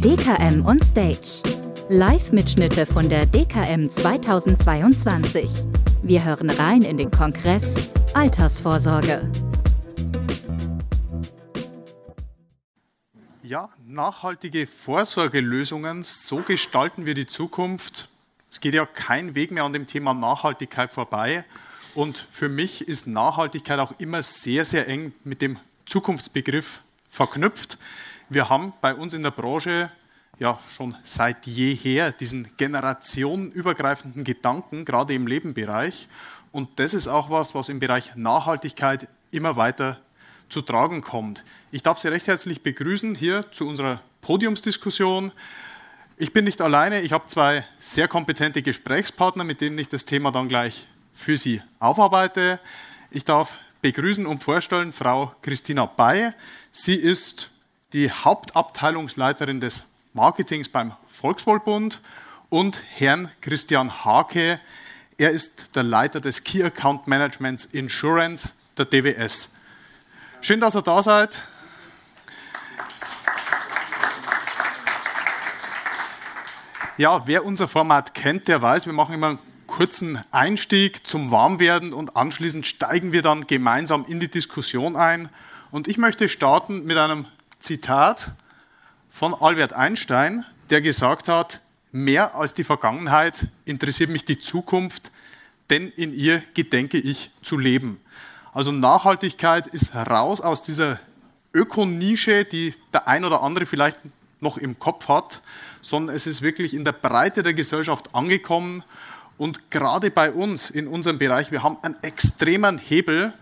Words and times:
DKM 0.00 0.64
on 0.64 0.80
Stage. 0.80 1.42
Live-Mitschnitte 1.90 2.86
von 2.86 3.10
der 3.10 3.26
DKM 3.26 3.90
2022. 3.90 5.50
Wir 6.02 6.24
hören 6.24 6.48
rein 6.48 6.80
in 6.80 6.96
den 6.96 7.10
Kongress 7.10 7.90
Altersvorsorge. 8.14 9.30
Ja, 13.42 13.68
nachhaltige 13.86 14.66
Vorsorgelösungen, 14.66 16.04
so 16.04 16.38
gestalten 16.38 17.04
wir 17.04 17.12
die 17.12 17.26
Zukunft. 17.26 18.08
Es 18.50 18.60
geht 18.60 18.72
ja 18.72 18.86
kein 18.86 19.34
Weg 19.34 19.50
mehr 19.50 19.64
an 19.64 19.74
dem 19.74 19.86
Thema 19.86 20.14
Nachhaltigkeit 20.14 20.90
vorbei. 20.90 21.44
Und 21.94 22.26
für 22.32 22.48
mich 22.48 22.88
ist 22.88 23.06
Nachhaltigkeit 23.06 23.78
auch 23.78 23.92
immer 23.98 24.22
sehr, 24.22 24.64
sehr 24.64 24.88
eng 24.88 25.12
mit 25.22 25.42
dem 25.42 25.58
Zukunftsbegriff 25.84 26.80
verknüpft. 27.14 27.78
Wir 28.28 28.48
haben 28.48 28.72
bei 28.80 28.92
uns 28.92 29.14
in 29.14 29.22
der 29.22 29.30
Branche 29.30 29.90
ja 30.40 30.58
schon 30.76 30.96
seit 31.04 31.46
jeher 31.46 32.10
diesen 32.10 32.48
generationenübergreifenden 32.56 34.24
Gedanken, 34.24 34.84
gerade 34.84 35.14
im 35.14 35.28
Lebenbereich. 35.28 36.08
Und 36.50 36.80
das 36.80 36.92
ist 36.92 37.06
auch 37.06 37.30
was, 37.30 37.54
was 37.54 37.68
im 37.68 37.78
Bereich 37.78 38.16
Nachhaltigkeit 38.16 39.08
immer 39.30 39.54
weiter 39.56 40.00
zu 40.48 40.60
tragen 40.60 41.02
kommt. 41.02 41.44
Ich 41.70 41.84
darf 41.84 41.98
Sie 41.98 42.08
recht 42.08 42.26
herzlich 42.26 42.62
begrüßen 42.62 43.14
hier 43.14 43.50
zu 43.52 43.68
unserer 43.68 44.00
Podiumsdiskussion. 44.20 45.30
Ich 46.16 46.32
bin 46.32 46.44
nicht 46.44 46.60
alleine, 46.60 47.02
ich 47.02 47.12
habe 47.12 47.28
zwei 47.28 47.64
sehr 47.78 48.08
kompetente 48.08 48.62
Gesprächspartner, 48.62 49.44
mit 49.44 49.60
denen 49.60 49.78
ich 49.78 49.88
das 49.88 50.04
Thema 50.04 50.32
dann 50.32 50.48
gleich 50.48 50.88
für 51.12 51.38
Sie 51.38 51.62
aufarbeite. 51.78 52.58
Ich 53.10 53.22
darf 53.22 53.54
begrüßen 53.84 54.24
und 54.24 54.42
vorstellen 54.42 54.94
Frau 54.94 55.34
Christina 55.42 55.84
Bay. 55.84 56.32
Sie 56.72 56.94
ist 56.94 57.50
die 57.92 58.10
Hauptabteilungsleiterin 58.10 59.60
des 59.60 59.82
Marketings 60.14 60.70
beim 60.70 60.94
Volkswohlbund 61.12 62.00
und 62.48 62.80
Herrn 62.94 63.30
Christian 63.42 64.06
Hake. 64.06 64.58
Er 65.18 65.32
ist 65.32 65.76
der 65.76 65.82
Leiter 65.82 66.22
des 66.22 66.44
Key 66.44 66.62
Account 66.62 67.06
Managements 67.06 67.66
Insurance 67.66 68.52
der 68.78 68.86
DWS. 68.86 69.52
Schön, 70.40 70.60
dass 70.60 70.74
ihr 70.74 70.80
da 70.80 71.02
seid. 71.02 71.42
Ja, 76.96 77.26
wer 77.26 77.44
unser 77.44 77.68
Format 77.68 78.14
kennt, 78.14 78.48
der 78.48 78.62
weiß, 78.62 78.86
wir 78.86 78.94
machen 78.94 79.14
immer 79.14 79.28
einen 79.28 79.38
kurzen 79.76 80.22
Einstieg 80.30 81.04
zum 81.04 81.32
Warmwerden 81.32 81.92
und 81.92 82.16
anschließend 82.16 82.64
steigen 82.64 83.10
wir 83.10 83.22
dann 83.22 83.48
gemeinsam 83.48 84.04
in 84.06 84.20
die 84.20 84.28
Diskussion 84.28 84.94
ein. 84.94 85.28
Und 85.72 85.88
ich 85.88 85.98
möchte 85.98 86.28
starten 86.28 86.84
mit 86.84 86.96
einem 86.96 87.26
Zitat 87.58 88.30
von 89.10 89.34
Albert 89.34 89.72
Einstein, 89.72 90.44
der 90.70 90.80
gesagt 90.80 91.26
hat, 91.26 91.60
mehr 91.90 92.36
als 92.36 92.54
die 92.54 92.62
Vergangenheit 92.62 93.48
interessiert 93.64 94.10
mich 94.10 94.24
die 94.24 94.38
Zukunft, 94.38 95.10
denn 95.70 95.88
in 95.96 96.14
ihr 96.14 96.44
gedenke 96.54 96.98
ich 96.98 97.32
zu 97.42 97.58
leben. 97.58 98.00
Also 98.52 98.70
Nachhaltigkeit 98.70 99.66
ist 99.66 99.92
raus 99.92 100.40
aus 100.40 100.62
dieser 100.62 101.00
Ökonische, 101.52 102.44
die 102.44 102.74
der 102.92 103.08
ein 103.08 103.24
oder 103.24 103.42
andere 103.42 103.66
vielleicht 103.66 103.98
noch 104.38 104.56
im 104.56 104.78
Kopf 104.78 105.08
hat, 105.08 105.42
sondern 105.82 106.14
es 106.14 106.28
ist 106.28 106.42
wirklich 106.42 106.74
in 106.74 106.84
der 106.84 106.92
Breite 106.92 107.42
der 107.42 107.54
Gesellschaft 107.54 108.14
angekommen. 108.14 108.84
Und 109.36 109.70
gerade 109.70 110.10
bei 110.10 110.30
uns 110.32 110.70
in 110.70 110.86
unserem 110.86 111.18
Bereich, 111.18 111.50
wir 111.50 111.62
haben 111.62 111.78
einen 111.82 111.96
extremen 112.02 112.78
Hebel, 112.78 113.32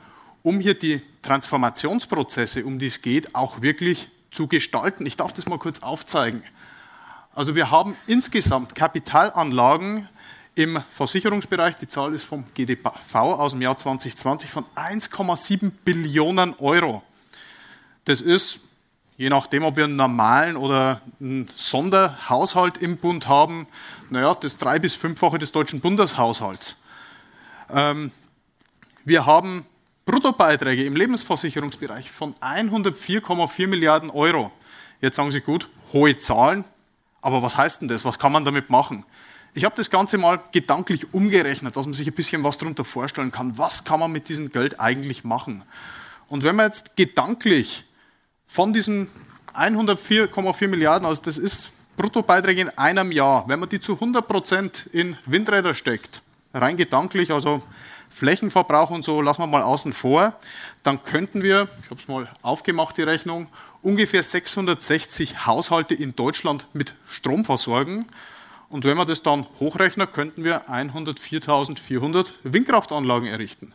um 0.43 0.59
hier 0.59 0.75
die 0.75 1.03
Transformationsprozesse, 1.23 2.65
um 2.65 2.79
die 2.79 2.87
es 2.87 3.03
geht, 3.03 3.35
auch 3.35 3.63
wirklich 3.63 4.11
zu 4.31 4.49
gestalten. 4.49 5.07
Ich 5.07 5.17
darf 5.17 5.33
das 5.33 5.47
mal 5.47 5.59
kurz 5.59 5.81
aufzeigen. 5.81 6.43
Also 7.35 7.55
wir 7.55 7.71
haben 7.71 7.97
insgesamt 8.07 8.75
Kapitalanlagen 8.75 10.09
im 10.55 10.83
Versicherungsbereich, 10.91 11.77
die 11.77 11.89
Zahl 11.89 12.15
ist 12.15 12.25
vom 12.25 12.45
GDV 12.55 13.15
aus 13.15 13.53
dem 13.53 13.63
Jahr 13.63 13.77
2020, 13.77 14.51
von 14.51 14.65
1,7 14.77 15.71
Billionen 15.85 16.55
Euro. 16.59 17.03
Das 18.05 18.21
ist, 18.21 18.61
je 19.23 19.29
nachdem, 19.31 19.63
ob 19.63 19.77
wir 19.77 19.85
einen 19.85 19.95
normalen 19.95 20.57
oder 20.57 21.01
einen 21.21 21.47
Sonderhaushalt 21.55 22.79
im 22.79 22.97
Bund 22.97 23.29
haben, 23.29 23.69
naja, 24.11 24.35
das 24.35 24.59
drei- 24.59 24.81
bis 24.81 24.97
fünffache 24.97 25.39
des 25.39 25.53
deutschen 25.53 25.81
Bundeshaushalts. 25.81 26.77
Ähm, 27.71 28.11
wir 29.05 29.25
haben 29.25 29.65
Bruttobeiträge 30.07 30.85
im 30.85 30.97
Lebensversicherungsbereich 30.97 32.11
von 32.11 32.35
104,4 32.41 33.69
Milliarden 33.69 34.11
Euro. 34.11 34.51
Jetzt 35.01 35.15
sagen 35.15 35.31
Sie, 35.31 35.41
gut, 35.41 35.69
hohe 35.93 36.19
Zahlen, 36.19 36.65
aber 37.21 37.45
was 37.45 37.57
heißt 37.57 37.81
denn 37.81 37.87
das? 37.87 38.05
Was 38.05 38.19
kann 38.19 38.33
man 38.33 38.45
damit 38.45 38.71
machen? 38.71 39.05
Ich 39.55 39.65
habe 39.65 39.77
das 39.77 39.89
Ganze 39.89 40.19
mal 40.19 40.41
gedanklich 40.51 41.15
umgerechnet, 41.15 41.77
dass 41.77 41.87
man 41.87 41.93
sich 41.93 42.09
ein 42.09 42.15
bisschen 42.15 42.43
was 42.43 42.59
darunter 42.59 42.85
vorstellen 42.85 43.31
kann. 43.31 43.57
Was 43.57 43.85
kann 43.85 44.01
man 44.01 44.11
mit 44.11 44.29
diesem 44.29 44.51
Geld 44.51 44.81
eigentlich 44.81 45.23
machen? 45.23 45.63
Und 46.27 46.43
wenn 46.43 46.57
man 46.57 46.67
jetzt 46.67 46.97
gedanklich 46.97 47.85
von 48.53 48.75
diesen 48.75 49.09
104,4 49.55 50.69
Milliarden, 50.69 51.07
also 51.07 51.23
das 51.23 51.39
ist 51.39 51.73
Bruttobeiträge 51.97 52.61
in 52.61 52.69
einem 52.69 53.11
Jahr, 53.11 53.45
wenn 53.49 53.59
man 53.59 53.71
die 53.71 53.81
zu 53.81 53.95
100 53.95 54.29
Prozent 54.29 54.91
in 54.93 55.17
Windräder 55.25 55.73
steckt, 55.73 56.21
rein 56.53 56.77
gedanklich, 56.77 57.33
also 57.33 57.63
Flächenverbrauch 58.11 58.91
und 58.91 59.07
so 59.07 59.23
lassen 59.23 59.41
wir 59.41 59.47
mal 59.47 59.63
außen 59.63 59.95
vor, 59.95 60.35
dann 60.83 61.03
könnten 61.03 61.43
wir, 61.43 61.69
ich 61.83 61.91
habe 61.91 61.99
es 61.99 62.09
mal 62.09 62.29
aufgemacht, 62.43 62.99
die 62.99 63.03
Rechnung, 63.03 63.47
ungefähr 63.81 64.23
660 64.23 65.47
Haushalte 65.47 65.95
in 65.95 66.15
Deutschland 66.15 66.67
mit 66.75 66.93
Strom 67.07 67.47
versorgen. 67.47 68.05
Und 68.69 68.85
wenn 68.85 68.99
wir 68.99 69.07
das 69.07 69.23
dann 69.23 69.47
hochrechnen, 69.61 70.13
könnten 70.13 70.45
wir 70.45 70.69
104.400 70.69 72.27
Windkraftanlagen 72.43 73.29
errichten. 73.29 73.73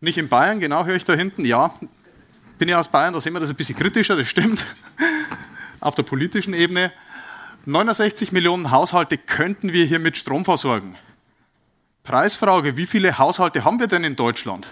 Nicht 0.00 0.18
in 0.18 0.28
Bayern, 0.28 0.60
genau 0.60 0.84
höre 0.84 0.96
ich 0.96 1.04
da 1.04 1.14
hinten. 1.14 1.46
Ja, 1.46 1.74
bin 2.58 2.68
ja 2.68 2.78
aus 2.78 2.88
Bayern, 2.88 3.14
da 3.14 3.20
sehen 3.20 3.32
wir 3.32 3.40
das 3.40 3.50
ein 3.50 3.56
bisschen 3.56 3.76
kritischer, 3.76 4.16
das 4.16 4.28
stimmt. 4.28 4.64
Auf 5.80 5.94
der 5.94 6.02
politischen 6.04 6.54
Ebene. 6.54 6.92
69 7.66 8.32
Millionen 8.32 8.70
Haushalte 8.70 9.18
könnten 9.18 9.72
wir 9.72 9.84
hier 9.84 9.98
mit 9.98 10.16
Strom 10.16 10.44
versorgen. 10.44 10.96
Preisfrage, 12.02 12.76
wie 12.76 12.86
viele 12.86 13.18
Haushalte 13.18 13.64
haben 13.64 13.78
wir 13.78 13.86
denn 13.86 14.04
in 14.04 14.16
Deutschland? 14.16 14.68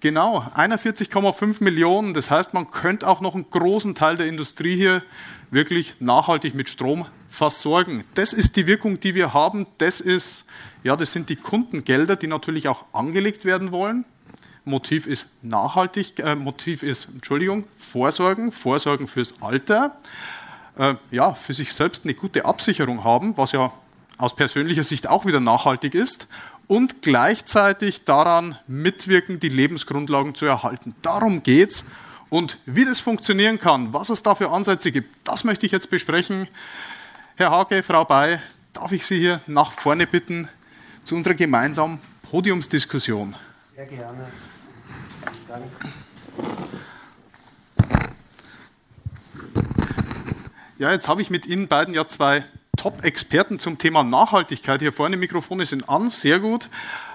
Genau, 0.00 0.46
41,5 0.54 1.62
Millionen. 1.62 2.14
Das 2.14 2.30
heißt, 2.30 2.54
man 2.54 2.70
könnte 2.70 3.08
auch 3.08 3.20
noch 3.20 3.34
einen 3.34 3.50
großen 3.50 3.96
Teil 3.96 4.16
der 4.16 4.28
Industrie 4.28 4.76
hier 4.76 5.02
wirklich 5.50 5.96
nachhaltig 5.98 6.54
mit 6.54 6.68
Strom 6.68 7.06
versorgen. 7.28 8.04
Das 8.14 8.32
ist 8.32 8.56
die 8.56 8.66
Wirkung, 8.66 9.00
die 9.00 9.14
wir 9.14 9.34
haben. 9.34 9.66
Das 9.78 10.00
ist, 10.00 10.44
ja, 10.82 10.96
das 10.96 11.12
sind 11.12 11.28
die 11.28 11.36
Kundengelder, 11.36 12.16
die 12.16 12.26
natürlich 12.26 12.68
auch 12.68 12.84
angelegt 12.92 13.44
werden 13.44 13.72
wollen. 13.72 14.04
Motiv 14.64 15.06
ist 15.06 15.42
nachhaltig, 15.42 16.18
äh, 16.18 16.34
Motiv 16.34 16.82
ist, 16.82 17.06
Entschuldigung, 17.06 17.64
Vorsorgen, 17.76 18.52
Vorsorgen 18.52 19.08
fürs 19.08 19.34
Alter. 19.40 19.96
Äh, 20.76 20.94
ja, 21.10 21.34
für 21.34 21.54
sich 21.54 21.72
selbst 21.72 22.04
eine 22.04 22.14
gute 22.14 22.44
Absicherung 22.44 23.02
haben, 23.02 23.36
was 23.36 23.52
ja 23.52 23.72
aus 24.18 24.36
persönlicher 24.36 24.84
Sicht 24.84 25.08
auch 25.08 25.26
wieder 25.26 25.40
nachhaltig 25.40 25.94
ist 25.94 26.26
und 26.66 27.02
gleichzeitig 27.02 28.04
daran 28.04 28.56
mitwirken, 28.66 29.40
die 29.40 29.48
Lebensgrundlagen 29.48 30.34
zu 30.34 30.46
erhalten. 30.46 30.94
Darum 31.02 31.42
geht's. 31.42 31.84
Und 32.30 32.58
wie 32.66 32.84
das 32.84 33.00
funktionieren 33.00 33.58
kann, 33.58 33.94
was 33.94 34.10
es 34.10 34.22
da 34.22 34.34
für 34.34 34.50
Ansätze 34.50 34.92
gibt, 34.92 35.08
das 35.24 35.44
möchte 35.44 35.64
ich 35.64 35.72
jetzt 35.72 35.88
besprechen. 35.88 36.46
Herr 37.38 37.52
Hage, 37.52 37.84
Frau 37.84 38.04
Bay, 38.04 38.40
darf 38.72 38.90
ich 38.90 39.06
Sie 39.06 39.16
hier 39.16 39.40
nach 39.46 39.70
vorne 39.70 40.08
bitten 40.08 40.48
zu 41.04 41.14
unserer 41.14 41.34
gemeinsamen 41.34 42.00
Podiumsdiskussion? 42.28 43.36
Sehr 43.76 43.86
gerne. 43.86 44.26
Danke. 45.46 45.68
Ja, 50.78 50.90
jetzt 50.90 51.06
habe 51.06 51.22
ich 51.22 51.30
mit 51.30 51.46
Ihnen 51.46 51.68
beiden 51.68 51.94
ja 51.94 52.08
zwei 52.08 52.44
Top-Experten 52.76 53.60
zum 53.60 53.78
Thema 53.78 54.02
Nachhaltigkeit. 54.02 54.80
Hier 54.80 54.92
vorne 54.92 55.16
Mikrofone 55.16 55.64
sind 55.64 55.88
an, 55.88 56.10
sehr 56.10 56.40
gut. 56.40 56.68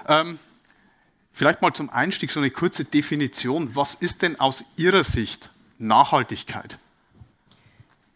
Ähm, 0.08 0.38
vielleicht 1.34 1.60
mal 1.60 1.74
zum 1.74 1.90
Einstieg 1.90 2.30
so 2.30 2.40
eine 2.40 2.50
kurze 2.50 2.86
Definition. 2.86 3.76
Was 3.76 3.92
ist 3.92 4.22
denn 4.22 4.40
aus 4.40 4.64
Ihrer 4.76 5.04
Sicht 5.04 5.50
Nachhaltigkeit? 5.76 6.78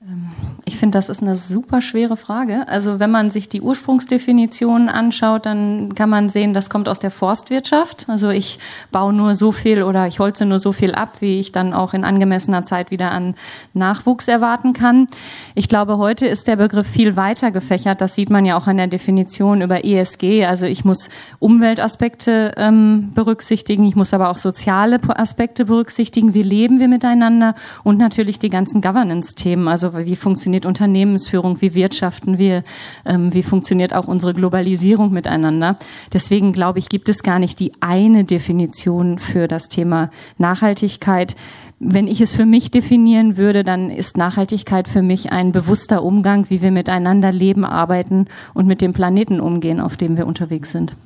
Ähm, 0.07 0.31
ich 0.65 0.77
finde, 0.77 0.99
das 0.99 1.09
ist 1.09 1.23
eine 1.23 1.37
super 1.37 1.81
schwere 1.81 2.17
Frage. 2.17 2.69
Also 2.69 3.01
wenn 3.01 3.11
man 3.11 3.31
sich 3.31 3.49
die 3.49 3.61
Ursprungsdefinition 3.61 4.89
anschaut, 4.89 5.47
dann 5.47 5.95
kann 5.95 6.11
man 6.11 6.29
sehen, 6.29 6.55
das 6.55 6.71
kommt 6.71 6.89
aus 6.89 6.99
der 6.99 7.11
Forstwirtschaft. 7.11 8.09
Also 8.09 8.29
ich 8.31 8.59
baue 8.93 9.13
nur 9.13 9.35
so 9.35 9.51
viel 9.51 9.83
oder 9.83 10.07
ich 10.07 10.21
holze 10.21 10.45
nur 10.45 10.59
so 10.59 10.73
viel 10.73 10.95
ab, 10.95 11.17
wie 11.21 11.41
ich 11.41 11.53
dann 11.53 11.73
auch 11.73 11.95
in 11.95 12.05
angemessener 12.05 12.65
Zeit 12.65 12.91
wieder 12.91 13.11
an 13.11 13.35
Nachwuchs 13.75 14.29
erwarten 14.29 14.73
kann. 14.73 15.09
Ich 15.55 15.69
glaube, 15.69 15.99
heute 15.99 16.27
ist 16.27 16.47
der 16.47 16.57
Begriff 16.57 16.87
viel 16.87 17.17
weiter 17.17 17.51
gefächert. 17.51 18.01
Das 18.01 18.15
sieht 18.15 18.31
man 18.31 18.45
ja 18.45 18.57
auch 18.57 18.67
an 18.67 18.77
der 18.77 18.87
Definition 18.87 19.63
über 19.63 19.85
ESG. 19.85 20.45
Also 20.45 20.67
ich 20.67 20.85
muss 20.85 21.09
Umweltaspekte 21.39 22.53
ähm, 22.57 23.13
berücksichtigen, 23.15 23.87
ich 23.87 23.97
muss 23.97 24.15
aber 24.15 24.31
auch 24.31 24.37
soziale 24.37 25.01
Aspekte 25.09 25.65
berücksichtigen. 25.65 26.35
Wie 26.35 26.43
leben 26.43 26.79
wir 26.79 26.89
miteinander? 26.89 27.55
Und 27.83 27.99
natürlich 27.99 28.39
die 28.39 28.51
ganzen 28.51 28.81
Governance-Themen. 28.81 29.67
Also 29.67 29.88
wie 29.95 30.17
funktioniert 30.17 30.67
Unternehmensführung? 30.67 31.61
Wie 31.61 31.75
wirtschaften 31.75 32.39
wir? 32.39 32.65
Ähm, 33.05 33.33
wie 33.35 33.43
funktioniert 33.43 33.95
auch 33.95 34.09
unsere 34.09 34.35
Globalisierung 34.35 35.13
miteinander? 35.13 35.77
Deswegen 36.13 36.53
glaube 36.53 36.79
ich, 36.79 36.89
gibt 36.89 37.09
es 37.09 37.23
gar 37.23 37.39
nicht 37.39 37.61
die 37.61 37.73
eine 37.81 38.25
Definition 38.25 39.19
für 39.19 39.49
das 39.49 39.69
Thema 39.69 40.11
Nachhaltigkeit. 40.39 41.37
Wenn 41.81 42.09
ich 42.09 42.21
es 42.21 42.35
für 42.35 42.47
mich 42.47 42.71
definieren 42.71 43.37
würde, 43.37 43.63
dann 43.63 43.91
ist 43.91 44.17
Nachhaltigkeit 44.17 44.89
für 44.89 45.03
mich 45.03 45.31
ein 45.31 45.53
bewusster 45.53 46.03
Umgang, 46.03 46.51
wie 46.51 46.61
wir 46.61 46.73
miteinander 46.73 47.31
leben, 47.31 47.65
arbeiten 47.65 48.27
und 48.53 48.67
mit 48.67 48.81
dem 48.81 48.93
Planeten 48.93 49.41
umgehen, 49.41 49.81
auf 49.81 49.97
dem 49.97 50.17
wir 50.17 50.27
unterwegs 50.27 50.73
sind. 50.73 50.97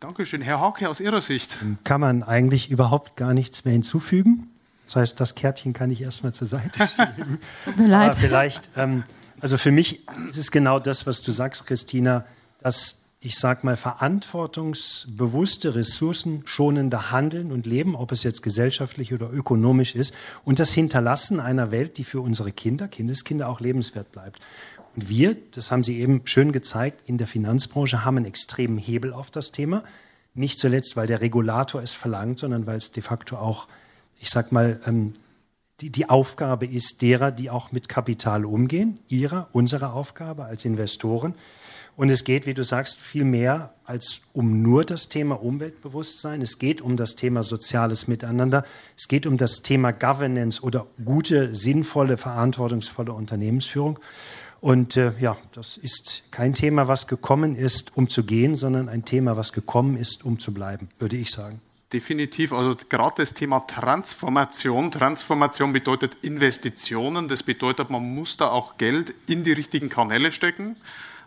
Dankeschön. 0.00 0.40
Herr 0.40 0.60
Hauke, 0.60 0.88
aus 0.88 1.00
Ihrer 1.00 1.20
Sicht. 1.20 1.58
Kann 1.84 2.00
man 2.00 2.22
eigentlich 2.22 2.70
überhaupt 2.70 3.16
gar 3.16 3.34
nichts 3.34 3.64
mehr 3.64 3.72
hinzufügen? 3.72 4.48
Das 4.90 4.96
heißt, 4.96 5.20
das 5.20 5.36
Kärtchen 5.36 5.72
kann 5.72 5.92
ich 5.92 6.02
erstmal 6.02 6.34
zur 6.34 6.48
Seite 6.48 6.88
schieben. 6.96 7.38
Tut 7.64 7.76
mir 7.76 7.86
leid. 7.86 8.10
Aber 8.10 8.20
vielleicht, 8.20 8.70
ähm, 8.76 9.04
also 9.40 9.56
für 9.56 9.70
mich 9.70 10.00
ist 10.28 10.36
es 10.36 10.50
genau 10.50 10.80
das, 10.80 11.06
was 11.06 11.22
du 11.22 11.30
sagst, 11.30 11.64
Christina, 11.64 12.24
dass 12.60 12.96
ich 13.20 13.38
sag 13.38 13.62
mal, 13.62 13.76
verantwortungsbewusste, 13.76 15.76
ressourcenschonende 15.76 17.12
Handeln 17.12 17.52
und 17.52 17.66
Leben, 17.66 17.94
ob 17.94 18.10
es 18.10 18.24
jetzt 18.24 18.42
gesellschaftlich 18.42 19.14
oder 19.14 19.30
ökonomisch 19.30 19.94
ist, 19.94 20.12
und 20.42 20.58
das 20.58 20.72
Hinterlassen 20.72 21.38
einer 21.38 21.70
Welt, 21.70 21.98
die 21.98 22.04
für 22.04 22.20
unsere 22.20 22.50
Kinder, 22.50 22.88
Kindeskinder 22.88 23.48
auch 23.48 23.60
lebenswert 23.60 24.10
bleibt. 24.10 24.40
Und 24.96 25.08
wir, 25.08 25.36
das 25.52 25.70
haben 25.70 25.84
Sie 25.84 26.00
eben 26.00 26.22
schön 26.24 26.50
gezeigt, 26.50 27.02
in 27.06 27.16
der 27.16 27.28
Finanzbranche 27.28 28.04
haben 28.04 28.16
einen 28.16 28.26
extremen 28.26 28.78
Hebel 28.78 29.12
auf 29.12 29.30
das 29.30 29.52
Thema. 29.52 29.84
Nicht 30.34 30.58
zuletzt, 30.58 30.96
weil 30.96 31.06
der 31.06 31.20
Regulator 31.20 31.80
es 31.80 31.92
verlangt, 31.92 32.40
sondern 32.40 32.66
weil 32.66 32.78
es 32.78 32.90
de 32.90 33.04
facto 33.04 33.36
auch, 33.36 33.68
ich 34.20 34.30
sag 34.30 34.52
mal, 34.52 34.78
ähm, 34.86 35.14
die, 35.80 35.90
die 35.90 36.08
Aufgabe 36.08 36.66
ist 36.66 37.00
derer, 37.00 37.32
die 37.32 37.48
auch 37.48 37.72
mit 37.72 37.88
Kapital 37.88 38.44
umgehen, 38.44 39.00
ihrer, 39.08 39.48
unserer 39.52 39.94
Aufgabe 39.94 40.44
als 40.44 40.64
Investoren. 40.66 41.34
Und 41.96 42.10
es 42.10 42.24
geht, 42.24 42.46
wie 42.46 42.54
du 42.54 42.62
sagst, 42.62 43.00
viel 43.00 43.24
mehr 43.24 43.74
als 43.84 44.20
um 44.32 44.62
nur 44.62 44.84
das 44.84 45.08
Thema 45.08 45.42
Umweltbewusstsein. 45.42 46.40
Es 46.42 46.58
geht 46.58 46.80
um 46.80 46.96
das 46.96 47.16
Thema 47.16 47.42
soziales 47.42 48.08
Miteinander. 48.08 48.64
Es 48.96 49.08
geht 49.08 49.26
um 49.26 49.36
das 49.36 49.62
Thema 49.62 49.92
Governance 49.92 50.62
oder 50.62 50.86
gute, 51.02 51.54
sinnvolle, 51.54 52.16
verantwortungsvolle 52.16 53.12
Unternehmensführung. 53.12 53.98
Und 54.60 54.96
äh, 54.98 55.12
ja, 55.18 55.38
das 55.52 55.78
ist 55.78 56.24
kein 56.30 56.52
Thema, 56.52 56.88
was 56.88 57.06
gekommen 57.06 57.56
ist, 57.56 57.96
um 57.96 58.10
zu 58.10 58.24
gehen, 58.24 58.54
sondern 58.54 58.90
ein 58.90 59.06
Thema, 59.06 59.36
was 59.38 59.52
gekommen 59.52 59.96
ist, 59.96 60.24
um 60.24 60.38
zu 60.38 60.52
bleiben, 60.52 60.90
würde 60.98 61.16
ich 61.16 61.30
sagen. 61.30 61.60
Definitiv. 61.92 62.52
Also 62.52 62.76
gerade 62.88 63.16
das 63.16 63.34
Thema 63.34 63.60
Transformation. 63.60 64.90
Transformation 64.90 65.72
bedeutet 65.72 66.16
Investitionen. 66.22 67.26
Das 67.26 67.42
bedeutet, 67.42 67.90
man 67.90 68.14
muss 68.14 68.36
da 68.36 68.48
auch 68.48 68.78
Geld 68.78 69.12
in 69.26 69.42
die 69.42 69.52
richtigen 69.52 69.88
Kanäle 69.88 70.30
stecken 70.30 70.76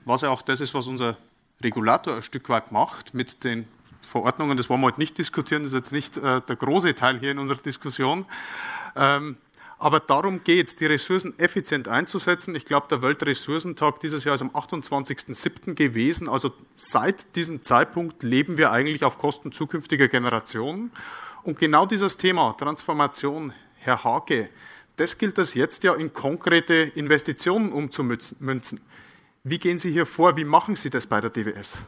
was 0.06 0.22
ja 0.22 0.30
auch 0.30 0.42
das 0.42 0.62
ist, 0.62 0.74
was 0.74 0.88
unser 0.88 1.18
Regulator 1.62 2.16
ein 2.16 2.24
Stück 2.24 2.50
weit 2.50 2.72
macht 2.72 3.14
mit 3.14 3.44
den 3.44 3.68
Verordnungen. 4.02 4.58
Das 4.58 4.70
wollen 4.70 4.82
wir 4.82 4.88
heute 4.88 5.00
nicht 5.00 5.18
diskutieren, 5.18 5.64
das 5.64 5.72
ist 5.72 5.78
jetzt 5.78 5.92
nicht 5.92 6.18
äh, 6.18 6.42
der 6.42 6.56
große 6.56 6.94
Teil 6.96 7.20
hier 7.20 7.32
in 7.32 7.40
unserer 7.40 7.60
Diskussion. 7.60 8.26
Ähm, 8.96 9.38
aber 9.80 10.00
darum 10.00 10.44
geht 10.44 10.68
es, 10.68 10.76
die 10.76 10.86
Ressourcen 10.86 11.38
effizient 11.40 11.88
einzusetzen. 11.88 12.56
Ich 12.56 12.66
glaube, 12.66 12.88
der 12.90 13.02
Weltressourcentag 13.02 14.00
dieses 14.00 14.24
Jahr 14.24 14.36
ist 14.36 14.42
am 14.42 14.52
28.07. 14.52 15.74
gewesen. 15.74 16.30
Also 16.30 16.52
seit 16.76 17.36
diesem 17.36 17.64
Zeitpunkt 17.64 18.24
leben 18.24 18.58
wir 18.58 18.72
eigentlich 18.72 19.04
auf 19.04 19.18
Kosten 19.18 19.52
zukünftiger 19.52 20.08
Generationen. 20.08 20.92
Und 21.44 21.60
genau 21.60 21.86
dieses 21.86 22.18
Thema 22.18 22.54
Transformation, 22.54 23.54
Herr 23.76 24.04
Hake, 24.04 24.50
das 24.96 25.18
gilt 25.18 25.38
es 25.38 25.54
jetzt 25.54 25.84
ja 25.84 25.94
in 25.94 26.14
konkrete 26.14 26.76
Investitionen 26.76 27.72
umzumünzen. 27.72 28.80
Wie 29.44 29.60
gehen 29.60 29.80
Sie 29.80 29.92
hier 29.92 30.06
vor? 30.06 30.38
Wie 30.38 30.46
machen 30.46 30.76
Sie 30.76 30.90
das 30.90 31.08
bei 31.08 31.20
der 31.20 31.30
DWS? 31.30 31.82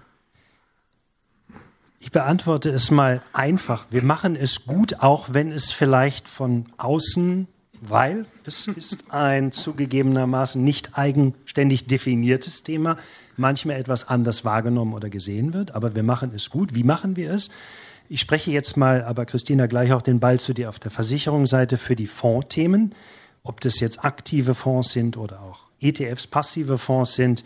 Ich 2.00 2.12
beantworte 2.12 2.70
es 2.70 2.92
mal 2.92 3.22
einfach. 3.34 3.86
Wir 3.90 4.04
machen 4.04 4.36
es 4.36 4.66
gut, 4.66 5.00
auch 5.00 5.30
wenn 5.32 5.52
es 5.52 5.72
vielleicht 5.72 6.28
von 6.28 6.68
außen, 6.78 7.48
weil 7.82 8.26
es 8.46 8.68
ist 8.68 9.06
ein 9.10 9.52
zugegebenermaßen 9.52 10.64
nicht 10.64 10.98
eigenständig 10.98 11.88
definiertes 11.88 12.64
Thema, 12.64 12.98
manchmal 13.38 13.78
etwas 13.78 14.08
anders 14.08 14.46
wahrgenommen 14.46 14.94
oder 14.94 15.10
gesehen 15.10 15.54
wird. 15.54 15.76
Aber 15.76 15.96
wir 15.96 16.04
machen 16.04 16.32
es 16.36 16.50
gut. 16.50 16.76
Wie 16.76 16.84
machen 16.84 17.16
wir 17.16 17.32
es? 17.32 17.50
Ich 18.08 18.22
spreche 18.22 18.52
jetzt 18.52 18.78
mal, 18.78 19.04
aber 19.04 19.26
Christina, 19.26 19.66
gleich 19.66 19.92
auch 19.92 20.02
den 20.02 20.20
Ball 20.20 20.40
zu 20.40 20.54
dir 20.54 20.70
auf 20.70 20.80
der 20.80 20.92
Versicherungsseite 20.92 21.78
für 21.78 21.96
die 21.96 22.08
Fondsthemen, 22.08 22.94
ob 23.44 23.62
das 23.62 23.80
jetzt 23.80 24.06
aktive 24.06 24.54
Fonds 24.54 24.92
sind 24.92 25.18
oder 25.18 25.42
auch 25.42 25.66
ETFs 25.80 26.28
passive 26.28 26.78
Fonds 26.78 27.16
sind. 27.16 27.44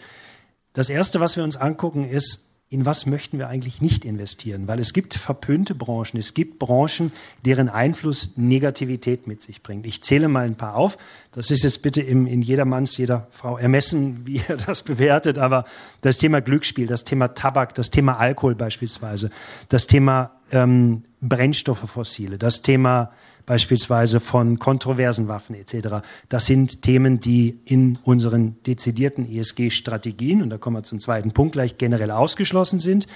Das 0.73 0.89
Erste, 0.89 1.19
was 1.19 1.37
wir 1.37 1.43
uns 1.43 1.57
angucken, 1.57 2.03
ist, 2.07 2.48
in 2.71 2.85
was 2.85 3.07
möchten 3.07 3.39
wir 3.39 3.47
eigentlich 3.47 3.81
nicht 3.81 4.05
investieren? 4.05 4.67
Weil 4.67 4.79
es 4.79 4.93
gibt 4.93 5.15
verpönte 5.15 5.73
Branchen, 5.73 6.19
es 6.19 6.35
gibt 6.35 6.59
Branchen, 6.59 7.11
deren 7.43 7.67
Einfluss 7.67 8.37
Negativität 8.37 9.25
mit 9.25 9.41
sich 9.41 9.63
bringt. 9.63 9.87
Ich 9.87 10.03
zähle 10.03 10.27
mal 10.27 10.45
ein 10.45 10.55
paar 10.55 10.75
auf. 10.75 10.99
Das 11.31 11.49
ist 11.49 11.63
jetzt 11.63 11.81
bitte 11.81 12.01
im, 12.01 12.27
in 12.27 12.43
jedermanns, 12.43 12.95
jeder 12.97 13.27
Frau 13.31 13.57
ermessen, 13.57 14.19
wie 14.27 14.41
er 14.47 14.57
das 14.57 14.83
bewertet. 14.83 15.39
Aber 15.39 15.65
das 16.01 16.19
Thema 16.19 16.41
Glücksspiel, 16.41 16.85
das 16.85 17.03
Thema 17.03 17.29
Tabak, 17.29 17.73
das 17.73 17.89
Thema 17.89 18.19
Alkohol 18.19 18.53
beispielsweise, 18.53 19.31
das 19.69 19.87
Thema 19.87 20.38
ähm, 20.51 21.03
Brennstoffe 21.21 21.89
fossile, 21.89 22.37
das 22.37 22.61
Thema 22.61 23.11
beispielsweise 23.45 24.19
von 24.19 24.59
kontroversen 24.59 25.27
Waffen 25.27 25.55
etc. 25.55 26.05
Das 26.29 26.45
sind 26.45 26.83
Themen, 26.83 27.19
die 27.19 27.59
in 27.65 27.97
unseren 28.03 28.61
dezidierten 28.63 29.27
ESG-Strategien, 29.27 30.43
und 30.43 30.51
da 30.51 30.59
kommen 30.59 30.77
wir 30.77 30.83
zum 30.83 30.99
zweiten 30.99 31.31
Punkt 31.31 31.53
gleich, 31.53 31.79
generell 31.79 32.11
ausgeschlossen 32.11 32.79
sind. 32.79 33.07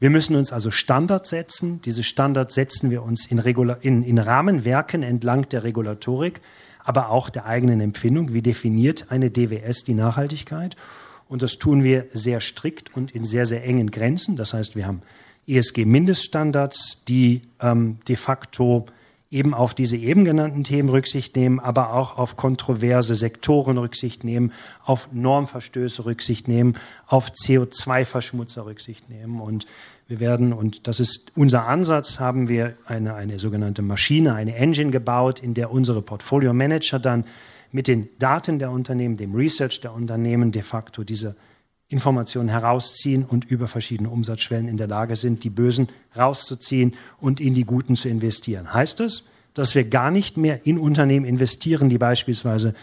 Wir 0.00 0.10
müssen 0.10 0.34
uns 0.34 0.52
also 0.52 0.70
Standards 0.70 1.30
setzen. 1.30 1.80
Diese 1.82 2.02
Standards 2.02 2.54
setzen 2.54 2.90
wir 2.90 3.02
uns 3.02 3.26
in, 3.30 3.38
Regula 3.38 3.74
in, 3.80 4.02
in 4.02 4.18
Rahmenwerken 4.18 5.02
entlang 5.02 5.48
der 5.48 5.62
Regulatorik, 5.62 6.40
aber 6.84 7.10
auch 7.10 7.30
der 7.30 7.46
eigenen 7.46 7.80
Empfindung. 7.80 8.32
Wie 8.34 8.42
definiert 8.42 9.06
eine 9.10 9.30
DWS 9.30 9.84
die 9.84 9.94
Nachhaltigkeit? 9.94 10.76
Und 11.28 11.42
das 11.42 11.58
tun 11.58 11.82
wir 11.82 12.06
sehr 12.12 12.40
strikt 12.40 12.94
und 12.94 13.12
in 13.12 13.24
sehr, 13.24 13.46
sehr 13.46 13.64
engen 13.64 13.90
Grenzen. 13.90 14.36
Das 14.36 14.52
heißt, 14.52 14.76
wir 14.76 14.86
haben 14.86 15.02
ESG-Mindeststandards, 15.46 17.04
die 17.06 17.42
ähm, 17.60 17.98
de 18.08 18.16
facto 18.16 18.86
eben 19.30 19.54
auf 19.54 19.74
diese 19.74 19.96
eben 19.96 20.24
genannten 20.24 20.62
Themen 20.62 20.88
Rücksicht 20.88 21.34
nehmen, 21.34 21.58
aber 21.58 21.92
auch 21.92 22.16
auf 22.16 22.36
kontroverse 22.36 23.14
Sektoren 23.14 23.76
Rücksicht 23.76 24.22
nehmen, 24.22 24.52
auf 24.84 25.08
Normverstöße 25.12 26.04
Rücksicht 26.04 26.46
nehmen, 26.46 26.76
auf 27.06 27.30
CO2-Verschmutzer 27.30 28.66
Rücksicht 28.66 29.10
nehmen. 29.10 29.40
Und 29.40 29.66
wir 30.06 30.20
werden, 30.20 30.52
und 30.52 30.86
das 30.86 31.00
ist 31.00 31.32
unser 31.34 31.66
Ansatz, 31.66 32.20
haben 32.20 32.48
wir 32.48 32.74
eine, 32.86 33.14
eine 33.14 33.38
sogenannte 33.38 33.82
Maschine, 33.82 34.34
eine 34.34 34.54
Engine 34.54 34.90
gebaut, 34.90 35.40
in 35.40 35.54
der 35.54 35.72
unsere 35.72 36.02
Portfolio 36.02 36.52
Manager 36.52 37.00
dann 37.00 37.24
mit 37.72 37.88
den 37.88 38.08
Daten 38.20 38.60
der 38.60 38.70
Unternehmen, 38.70 39.16
dem 39.16 39.34
Research 39.34 39.80
der 39.80 39.92
Unternehmen 39.92 40.52
de 40.52 40.62
facto 40.62 41.02
diese 41.02 41.34
Informationen 41.88 42.48
herausziehen 42.48 43.24
und 43.24 43.44
über 43.44 43.68
verschiedene 43.68 44.10
Umsatzschwellen 44.10 44.68
in 44.68 44.76
der 44.76 44.88
Lage 44.88 45.14
sind, 45.14 45.44
die 45.44 45.50
Bösen 45.50 45.88
rauszuziehen 46.16 46.94
und 47.20 47.40
in 47.40 47.54
die 47.54 47.64
Guten 47.64 47.94
zu 47.94 48.08
investieren. 48.08 48.72
Heißt 48.74 48.98
das, 48.98 49.28
dass 49.54 49.74
wir 49.74 49.84
gar 49.84 50.10
nicht 50.10 50.36
mehr 50.36 50.66
in 50.66 50.78
Unternehmen 50.78 51.24
investieren, 51.24 51.88
die 51.88 51.98
beispielsweise 51.98 52.74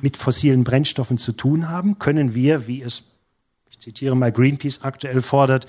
mit 0.00 0.16
fossilen 0.16 0.64
Brennstoffen 0.64 1.16
zu 1.16 1.32
tun 1.32 1.68
haben? 1.68 1.98
Können 1.98 2.34
wir, 2.34 2.66
wie 2.66 2.82
es, 2.82 3.04
ich 3.70 3.78
zitiere 3.78 4.16
mal 4.16 4.32
Greenpeace 4.32 4.82
aktuell 4.82 5.22
fordert, 5.22 5.66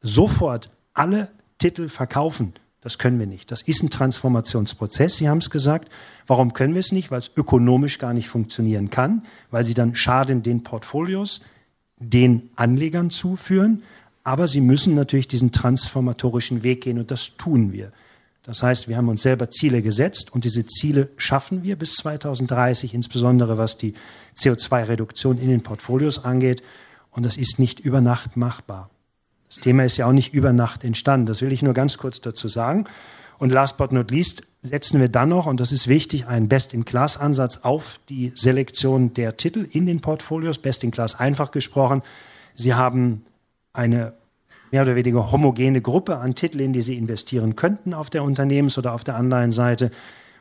sofort 0.00 0.70
alle 0.94 1.28
Titel 1.58 1.88
verkaufen? 1.88 2.54
Das 2.80 2.98
können 2.98 3.20
wir 3.20 3.26
nicht. 3.26 3.52
Das 3.52 3.62
ist 3.62 3.82
ein 3.84 3.90
Transformationsprozess, 3.90 5.16
Sie 5.16 5.28
haben 5.28 5.38
es 5.38 5.50
gesagt. 5.50 5.88
Warum 6.26 6.52
können 6.52 6.74
wir 6.74 6.80
es 6.80 6.90
nicht? 6.90 7.12
Weil 7.12 7.20
es 7.20 7.30
ökonomisch 7.36 7.98
gar 7.98 8.12
nicht 8.12 8.28
funktionieren 8.28 8.90
kann, 8.90 9.22
weil 9.50 9.62
sie 9.62 9.74
dann 9.74 9.94
schaden 9.94 10.42
den 10.42 10.64
Portfolios, 10.64 11.42
den 12.02 12.50
Anlegern 12.56 13.10
zuführen, 13.10 13.82
aber 14.24 14.48
sie 14.48 14.60
müssen 14.60 14.94
natürlich 14.94 15.28
diesen 15.28 15.52
transformatorischen 15.52 16.62
Weg 16.62 16.82
gehen 16.82 16.98
und 16.98 17.10
das 17.10 17.36
tun 17.36 17.72
wir. 17.72 17.90
Das 18.44 18.62
heißt, 18.62 18.88
wir 18.88 18.96
haben 18.96 19.08
uns 19.08 19.22
selber 19.22 19.50
Ziele 19.50 19.82
gesetzt 19.82 20.32
und 20.32 20.44
diese 20.44 20.66
Ziele 20.66 21.08
schaffen 21.16 21.62
wir 21.62 21.76
bis 21.76 21.94
2030, 21.94 22.92
insbesondere 22.92 23.56
was 23.56 23.78
die 23.78 23.94
CO2-Reduktion 24.36 25.38
in 25.38 25.48
den 25.48 25.62
Portfolios 25.62 26.24
angeht. 26.24 26.62
Und 27.12 27.24
das 27.24 27.36
ist 27.36 27.58
nicht 27.58 27.78
über 27.78 28.00
Nacht 28.00 28.36
machbar. 28.36 28.90
Das 29.48 29.58
Thema 29.58 29.84
ist 29.84 29.96
ja 29.96 30.06
auch 30.06 30.12
nicht 30.12 30.34
über 30.34 30.52
Nacht 30.52 30.82
entstanden. 30.82 31.26
Das 31.26 31.42
will 31.42 31.52
ich 31.52 31.62
nur 31.62 31.74
ganz 31.74 31.98
kurz 31.98 32.20
dazu 32.20 32.48
sagen. 32.48 32.86
Und 33.42 33.50
last 33.50 33.76
but 33.76 33.90
not 33.90 34.12
least 34.12 34.44
setzen 34.62 35.00
wir 35.00 35.08
dann 35.08 35.30
noch, 35.30 35.46
und 35.46 35.58
das 35.58 35.72
ist 35.72 35.88
wichtig, 35.88 36.28
einen 36.28 36.46
Best-in-Class-Ansatz 36.46 37.56
auf 37.64 37.98
die 38.08 38.30
Selektion 38.36 39.14
der 39.14 39.36
Titel 39.36 39.66
in 39.68 39.84
den 39.86 39.98
Portfolios. 39.98 40.58
Best-in-Class 40.58 41.18
einfach 41.18 41.50
gesprochen. 41.50 42.02
Sie 42.54 42.74
haben 42.74 43.24
eine 43.72 44.12
mehr 44.70 44.82
oder 44.82 44.94
weniger 44.94 45.32
homogene 45.32 45.80
Gruppe 45.80 46.18
an 46.18 46.36
Titeln, 46.36 46.66
in 46.66 46.72
die 46.72 46.82
Sie 46.82 46.96
investieren 46.96 47.56
könnten 47.56 47.94
auf 47.94 48.10
der 48.10 48.22
Unternehmens- 48.22 48.78
oder 48.78 48.92
auf 48.92 49.02
der 49.02 49.16
Anleihenseite. 49.16 49.90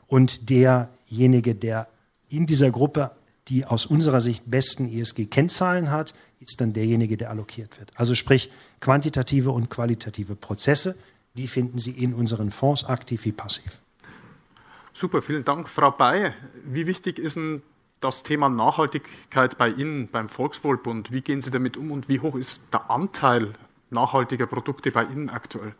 Und 0.05 0.51
derjenige, 0.51 1.55
der 1.55 1.87
in 2.29 2.45
dieser 2.45 2.69
Gruppe 2.69 3.09
die 3.47 3.65
aus 3.65 3.87
unserer 3.87 4.21
Sicht 4.21 4.43
besten 4.45 4.87
ESG-Kennzahlen 4.87 5.89
hat, 5.89 6.13
ist 6.39 6.61
dann 6.61 6.73
derjenige, 6.73 7.17
der 7.17 7.31
allokiert 7.31 7.79
wird. 7.79 7.91
Also 7.95 8.13
sprich 8.13 8.51
quantitative 8.79 9.51
und 9.51 9.69
qualitative 9.69 10.35
Prozesse, 10.35 10.95
die 11.33 11.47
finden 11.47 11.79
Sie 11.79 11.91
in 11.91 12.13
unseren 12.13 12.51
Fonds 12.51 12.83
aktiv 12.83 13.25
wie 13.25 13.31
passiv. 13.31 13.79
Super, 14.93 15.21
vielen 15.21 15.45
Dank. 15.45 15.69
Frau 15.69 15.91
Bayer, 15.91 16.33
wie 16.65 16.87
wichtig 16.87 17.17
ist 17.17 17.35
denn 17.35 17.63
das 18.01 18.23
Thema 18.23 18.49
Nachhaltigkeit 18.49 19.57
bei 19.57 19.69
Ihnen 19.69 20.09
beim 20.09 20.27
Volkswohlbund? 20.27 21.11
Wie 21.11 21.21
gehen 21.21 21.41
Sie 21.41 21.51
damit 21.51 21.77
um 21.77 21.91
und 21.91 22.09
wie 22.09 22.19
hoch 22.19 22.35
ist 22.35 22.73
der 22.73 22.89
Anteil 22.89 23.53
nachhaltiger 23.89 24.47
Produkte 24.47 24.91
bei 24.91 25.03
Ihnen 25.03 25.29
aktuell? 25.29 25.73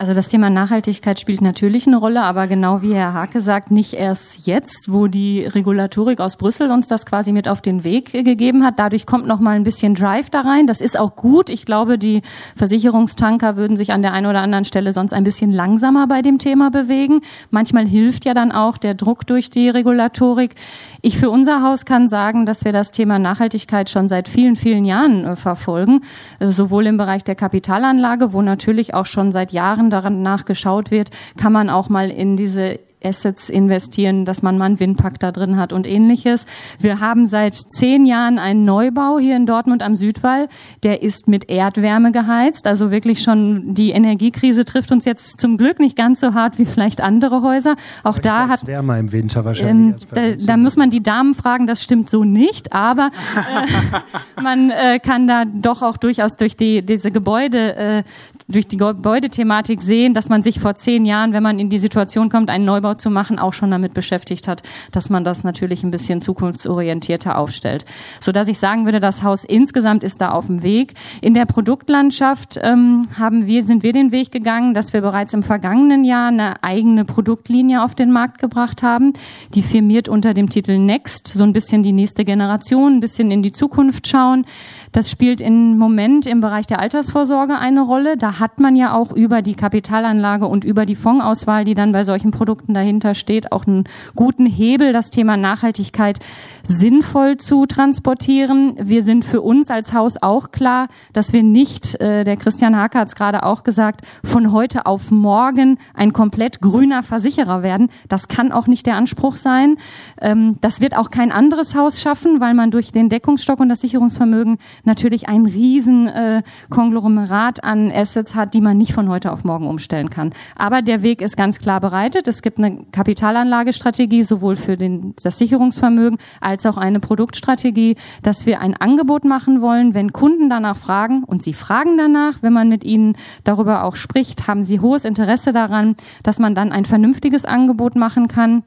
Also 0.00 0.14
das 0.14 0.28
Thema 0.28 0.48
Nachhaltigkeit 0.48 1.20
spielt 1.20 1.42
natürlich 1.42 1.86
eine 1.86 1.98
Rolle, 1.98 2.22
aber 2.22 2.46
genau 2.46 2.80
wie 2.80 2.94
Herr 2.94 3.12
Hake 3.12 3.42
sagt, 3.42 3.70
nicht 3.70 3.92
erst 3.92 4.46
jetzt, 4.46 4.90
wo 4.90 5.08
die 5.08 5.44
Regulatorik 5.44 6.20
aus 6.20 6.38
Brüssel 6.38 6.70
uns 6.70 6.88
das 6.88 7.04
quasi 7.04 7.32
mit 7.32 7.48
auf 7.48 7.60
den 7.60 7.84
Weg 7.84 8.10
gegeben 8.12 8.64
hat. 8.64 8.78
Dadurch 8.78 9.04
kommt 9.04 9.26
noch 9.26 9.40
mal 9.40 9.56
ein 9.56 9.62
bisschen 9.62 9.94
Drive 9.94 10.30
da 10.30 10.40
rein. 10.40 10.66
Das 10.66 10.80
ist 10.80 10.98
auch 10.98 11.16
gut. 11.16 11.50
Ich 11.50 11.66
glaube, 11.66 11.98
die 11.98 12.22
Versicherungstanker 12.56 13.58
würden 13.58 13.76
sich 13.76 13.92
an 13.92 14.00
der 14.00 14.14
einen 14.14 14.24
oder 14.24 14.40
anderen 14.40 14.64
Stelle 14.64 14.94
sonst 14.94 15.12
ein 15.12 15.22
bisschen 15.22 15.50
langsamer 15.50 16.06
bei 16.06 16.22
dem 16.22 16.38
Thema 16.38 16.70
bewegen. 16.70 17.20
Manchmal 17.50 17.86
hilft 17.86 18.24
ja 18.24 18.32
dann 18.32 18.52
auch 18.52 18.78
der 18.78 18.94
Druck 18.94 19.26
durch 19.26 19.50
die 19.50 19.68
Regulatorik. 19.68 20.54
Ich 21.02 21.18
für 21.18 21.30
unser 21.30 21.62
Haus 21.62 21.86
kann 21.86 22.10
sagen, 22.10 22.44
dass 22.44 22.64
wir 22.64 22.72
das 22.72 22.92
Thema 22.92 23.18
Nachhaltigkeit 23.18 23.88
schon 23.88 24.06
seit 24.06 24.28
vielen, 24.28 24.56
vielen 24.56 24.84
Jahren 24.84 25.24
äh, 25.24 25.36
verfolgen, 25.36 26.02
äh, 26.40 26.50
sowohl 26.50 26.86
im 26.86 26.98
Bereich 26.98 27.24
der 27.24 27.34
Kapitalanlage, 27.34 28.32
wo 28.34 28.42
natürlich 28.42 28.92
auch 28.92 29.06
schon 29.06 29.32
seit 29.32 29.52
Jahren 29.52 29.88
daran 29.88 30.22
nachgeschaut 30.22 30.90
wird, 30.90 31.10
kann 31.38 31.52
man 31.52 31.70
auch 31.70 31.88
mal 31.88 32.10
in 32.10 32.36
diese 32.36 32.78
Assets 33.02 33.48
investieren, 33.48 34.24
dass 34.24 34.42
man 34.42 34.58
mal 34.58 34.66
einen 34.66 34.80
Windpack 34.80 35.18
da 35.20 35.32
drin 35.32 35.56
hat 35.56 35.72
und 35.72 35.86
ähnliches. 35.86 36.46
Wir 36.78 37.00
haben 37.00 37.26
seit 37.26 37.54
zehn 37.54 38.06
Jahren 38.06 38.38
einen 38.38 38.64
Neubau 38.64 39.18
hier 39.18 39.36
in 39.36 39.46
Dortmund 39.46 39.82
am 39.82 39.94
Südwall. 39.94 40.48
Der 40.82 41.02
ist 41.02 41.28
mit 41.28 41.48
Erdwärme 41.48 42.12
geheizt. 42.12 42.66
Also 42.66 42.90
wirklich 42.90 43.22
schon 43.22 43.74
die 43.74 43.90
Energiekrise 43.90 44.64
trifft 44.64 44.92
uns 44.92 45.04
jetzt 45.04 45.40
zum 45.40 45.56
Glück 45.56 45.80
nicht 45.80 45.96
ganz 45.96 46.20
so 46.20 46.34
hart 46.34 46.58
wie 46.58 46.64
vielleicht 46.64 47.00
andere 47.00 47.42
Häuser. 47.42 47.76
Auch 48.02 48.14
aber 48.14 48.20
da 48.20 48.48
hat 48.48 48.66
wärmer 48.66 48.98
im 48.98 49.12
Winter 49.12 49.44
wahrscheinlich. 49.44 50.02
Ähm, 50.14 50.36
da, 50.38 50.44
da 50.46 50.56
muss 50.56 50.76
man 50.76 50.90
die 50.90 51.02
Damen 51.02 51.34
fragen. 51.34 51.66
Das 51.66 51.82
stimmt 51.82 52.10
so 52.10 52.24
nicht. 52.24 52.72
Aber 52.72 53.10
äh, 53.36 54.40
man 54.42 54.70
äh, 54.70 54.98
kann 54.98 55.26
da 55.26 55.44
doch 55.44 55.82
auch 55.82 55.96
durchaus 55.96 56.36
durch 56.36 56.56
die 56.56 56.82
diese 56.82 57.10
Gebäude 57.10 57.76
äh, 57.76 58.02
durch 58.50 58.66
die 58.66 58.76
Gebäudethematik 58.76 59.80
sehen, 59.80 60.14
dass 60.14 60.28
man 60.28 60.42
sich 60.42 60.60
vor 60.60 60.74
zehn 60.74 61.04
Jahren, 61.04 61.32
wenn 61.32 61.42
man 61.42 61.58
in 61.58 61.70
die 61.70 61.78
Situation 61.78 62.28
kommt, 62.28 62.50
einen 62.50 62.64
Neubau 62.64 62.94
zu 62.94 63.10
machen, 63.10 63.38
auch 63.38 63.52
schon 63.52 63.70
damit 63.70 63.94
beschäftigt 63.94 64.48
hat, 64.48 64.62
dass 64.92 65.10
man 65.10 65.24
das 65.24 65.44
natürlich 65.44 65.82
ein 65.82 65.90
bisschen 65.90 66.20
zukunftsorientierter 66.20 67.38
aufstellt. 67.38 67.84
So 68.20 68.32
dass 68.32 68.48
ich 68.48 68.58
sagen 68.58 68.84
würde, 68.84 69.00
das 69.00 69.22
Haus 69.22 69.44
insgesamt 69.44 70.04
ist 70.04 70.20
da 70.20 70.30
auf 70.30 70.46
dem 70.46 70.62
Weg. 70.62 70.94
In 71.20 71.34
der 71.34 71.46
Produktlandschaft 71.46 72.58
ähm, 72.62 73.08
haben 73.18 73.46
wir, 73.46 73.64
sind 73.64 73.82
wir 73.82 73.92
den 73.92 74.12
Weg 74.12 74.30
gegangen, 74.32 74.74
dass 74.74 74.92
wir 74.92 75.00
bereits 75.00 75.32
im 75.34 75.42
vergangenen 75.42 76.04
Jahr 76.04 76.28
eine 76.28 76.62
eigene 76.62 77.04
Produktlinie 77.04 77.82
auf 77.82 77.94
den 77.94 78.10
Markt 78.10 78.38
gebracht 78.38 78.82
haben. 78.82 79.12
Die 79.54 79.62
firmiert 79.62 80.08
unter 80.08 80.34
dem 80.34 80.48
Titel 80.48 80.78
Next, 80.78 81.28
so 81.28 81.44
ein 81.44 81.52
bisschen 81.52 81.82
die 81.82 81.92
nächste 81.92 82.24
Generation, 82.24 82.94
ein 82.94 83.00
bisschen 83.00 83.30
in 83.30 83.42
die 83.42 83.52
Zukunft 83.52 84.08
schauen. 84.08 84.44
Das 84.92 85.08
spielt 85.08 85.40
im 85.40 85.78
Moment 85.78 86.26
im 86.26 86.40
Bereich 86.40 86.66
der 86.66 86.80
Altersvorsorge 86.80 87.56
eine 87.56 87.82
Rolle. 87.82 88.16
Da 88.16 88.40
hat 88.40 88.58
man 88.58 88.74
ja 88.74 88.92
auch 88.92 89.12
über 89.12 89.40
die 89.40 89.54
Kapitalanlage 89.54 90.46
und 90.46 90.64
über 90.64 90.84
die 90.84 90.96
Fondsauswahl, 90.96 91.64
die 91.64 91.74
dann 91.74 91.92
bei 91.92 92.02
solchen 92.02 92.32
Produkten 92.32 92.74
dahinter 92.74 93.14
steht, 93.14 93.52
auch 93.52 93.66
einen 93.66 93.84
guten 94.16 94.46
Hebel, 94.46 94.92
das 94.92 95.10
Thema 95.10 95.36
Nachhaltigkeit 95.36 96.18
sinnvoll 96.66 97.36
zu 97.36 97.66
transportieren. 97.66 98.74
Wir 98.80 99.04
sind 99.04 99.24
für 99.24 99.40
uns 99.42 99.70
als 99.70 99.92
Haus 99.92 100.20
auch 100.20 100.50
klar, 100.50 100.88
dass 101.12 101.32
wir 101.32 101.42
nicht, 101.42 102.00
äh, 102.00 102.24
der 102.24 102.36
Christian 102.36 102.76
Hake 102.76 102.98
hat 102.98 103.08
es 103.08 103.14
gerade 103.14 103.44
auch 103.44 103.62
gesagt, 103.62 104.02
von 104.24 104.50
heute 104.52 104.86
auf 104.86 105.10
morgen 105.10 105.78
ein 105.94 106.12
komplett 106.12 106.60
grüner 106.60 107.02
Versicherer 107.02 107.62
werden. 107.62 107.90
Das 108.08 108.28
kann 108.28 108.50
auch 108.50 108.66
nicht 108.66 108.86
der 108.86 108.96
Anspruch 108.96 109.36
sein. 109.36 109.76
Ähm, 110.20 110.56
das 110.60 110.80
wird 110.80 110.96
auch 110.96 111.10
kein 111.10 111.30
anderes 111.30 111.76
Haus 111.76 112.00
schaffen, 112.00 112.40
weil 112.40 112.54
man 112.54 112.70
durch 112.70 112.92
den 112.92 113.08
Deckungsstock 113.08 113.60
und 113.60 113.68
das 113.68 113.80
Sicherungsvermögen 113.80 114.58
natürlich 114.84 115.28
ein 115.28 115.46
riesen 115.46 116.08
äh, 116.08 116.42
Konglomerat 116.68 117.62
an 117.64 117.90
Assets 117.90 118.34
hat, 118.34 118.54
die 118.54 118.60
man 118.60 118.78
nicht 118.78 118.92
von 118.92 119.08
heute 119.08 119.32
auf 119.32 119.44
morgen 119.44 119.66
umstellen 119.66 120.10
kann. 120.10 120.32
Aber 120.56 120.82
der 120.82 121.02
Weg 121.02 121.22
ist 121.22 121.36
ganz 121.36 121.58
klar 121.58 121.80
bereitet. 121.80 122.28
Es 122.28 122.42
gibt 122.42 122.58
eine 122.58 122.84
Kapitalanlagestrategie 122.92 124.22
sowohl 124.22 124.56
für 124.56 124.76
den, 124.76 125.14
das 125.22 125.38
Sicherungsvermögen 125.38 126.18
als 126.40 126.66
auch 126.66 126.76
eine 126.76 127.00
Produktstrategie, 127.00 127.96
dass 128.22 128.46
wir 128.46 128.60
ein 128.60 128.76
Angebot 128.76 129.24
machen 129.24 129.60
wollen, 129.60 129.94
wenn 129.94 130.12
Kunden 130.12 130.50
danach 130.50 130.76
fragen 130.76 131.24
und 131.24 131.42
sie 131.42 131.54
fragen 131.54 131.96
danach, 131.98 132.42
wenn 132.42 132.52
man 132.52 132.68
mit 132.68 132.84
ihnen 132.84 133.16
darüber 133.44 133.84
auch 133.84 133.96
spricht, 133.96 134.46
haben 134.46 134.64
sie 134.64 134.80
hohes 134.80 135.04
Interesse 135.04 135.52
daran, 135.52 135.96
dass 136.22 136.38
man 136.38 136.54
dann 136.54 136.72
ein 136.72 136.84
vernünftiges 136.84 137.44
Angebot 137.44 137.96
machen 137.96 138.28
kann. 138.28 138.62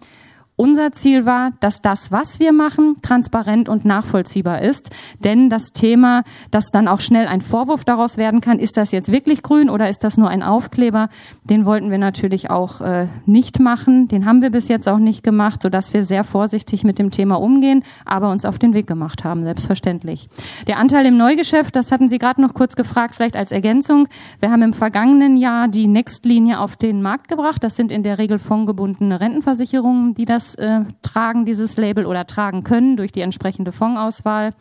Unser 0.64 0.94
Ziel 0.94 1.26
war, 1.26 1.52
dass 1.60 1.82
das, 1.82 2.10
was 2.10 2.40
wir 2.40 2.54
machen, 2.54 2.96
transparent 3.02 3.68
und 3.68 3.84
nachvollziehbar 3.84 4.62
ist. 4.62 4.92
Denn 5.20 5.50
das 5.50 5.74
Thema, 5.74 6.24
dass 6.52 6.72
dann 6.72 6.88
auch 6.88 7.02
schnell 7.02 7.28
ein 7.28 7.42
Vorwurf 7.42 7.84
daraus 7.84 8.16
werden 8.16 8.40
kann, 8.40 8.60
ist 8.60 8.78
das 8.78 8.94
jetzt 8.94 9.12
wirklich 9.12 9.44
grün 9.44 9.70
oder 9.70 9.90
ist 9.90 10.06
das 10.06 10.16
nur 10.16 10.30
ein 10.30 10.42
Aufkleber, 10.42 11.10
den 11.44 11.66
wollten 11.66 11.92
wir 11.92 11.98
natürlich 11.98 12.50
auch 12.50 12.80
äh, 12.80 13.08
nicht 13.26 13.60
machen. 13.60 14.08
Den 14.08 14.26
haben 14.26 14.42
wir 14.42 14.52
bis 14.52 14.70
jetzt 14.70 14.88
auch 14.88 15.00
nicht 15.00 15.22
gemacht, 15.22 15.62
sodass 15.64 15.94
wir 15.94 16.06
sehr 16.06 16.24
vorsichtig 16.24 16.86
mit 16.86 16.98
dem 16.98 17.12
Thema 17.12 17.42
umgehen, 17.42 17.84
aber 18.06 18.32
uns 18.32 18.46
auf 18.46 18.58
den 18.58 18.74
Weg 18.74 18.88
gemacht 18.88 19.26
haben, 19.26 19.44
selbstverständlich. 19.44 20.30
Der 20.68 20.78
Anteil 20.78 21.06
im 21.08 21.18
Neugeschäft, 21.18 21.76
das 21.76 21.92
hatten 21.92 22.08
Sie 22.08 22.20
gerade 22.20 22.42
noch 22.42 22.54
kurz 22.54 22.78
gefragt, 22.78 23.16
vielleicht 23.16 23.36
als 23.36 23.52
Ergänzung. 23.52 24.08
Wir 24.40 24.50
haben 24.50 24.62
im 24.62 24.72
vergangenen 24.72 25.36
Jahr 25.36 25.68
die 25.68 25.88
Next-Linie 25.88 26.62
auf 26.62 26.78
den 26.78 27.02
Markt 27.02 27.28
gebracht. 27.28 27.62
Das 27.66 27.76
sind 27.76 27.92
in 27.92 28.04
der 28.04 28.18
Regel 28.18 28.40
fondgebundene 28.40 29.20
Rentenversicherungen, 29.20 30.16
die 30.16 30.24
das 30.24 30.53
äh, 30.56 30.82
tragen, 31.02 31.46
dieses 31.46 31.78
Label 31.78 32.06
oder 32.06 32.26
tragen 32.26 32.64
können 32.64 32.98
durch 32.98 33.12
die 33.12 33.22
entsprechende 33.22 33.72
Fondsauswahl. 33.72 34.54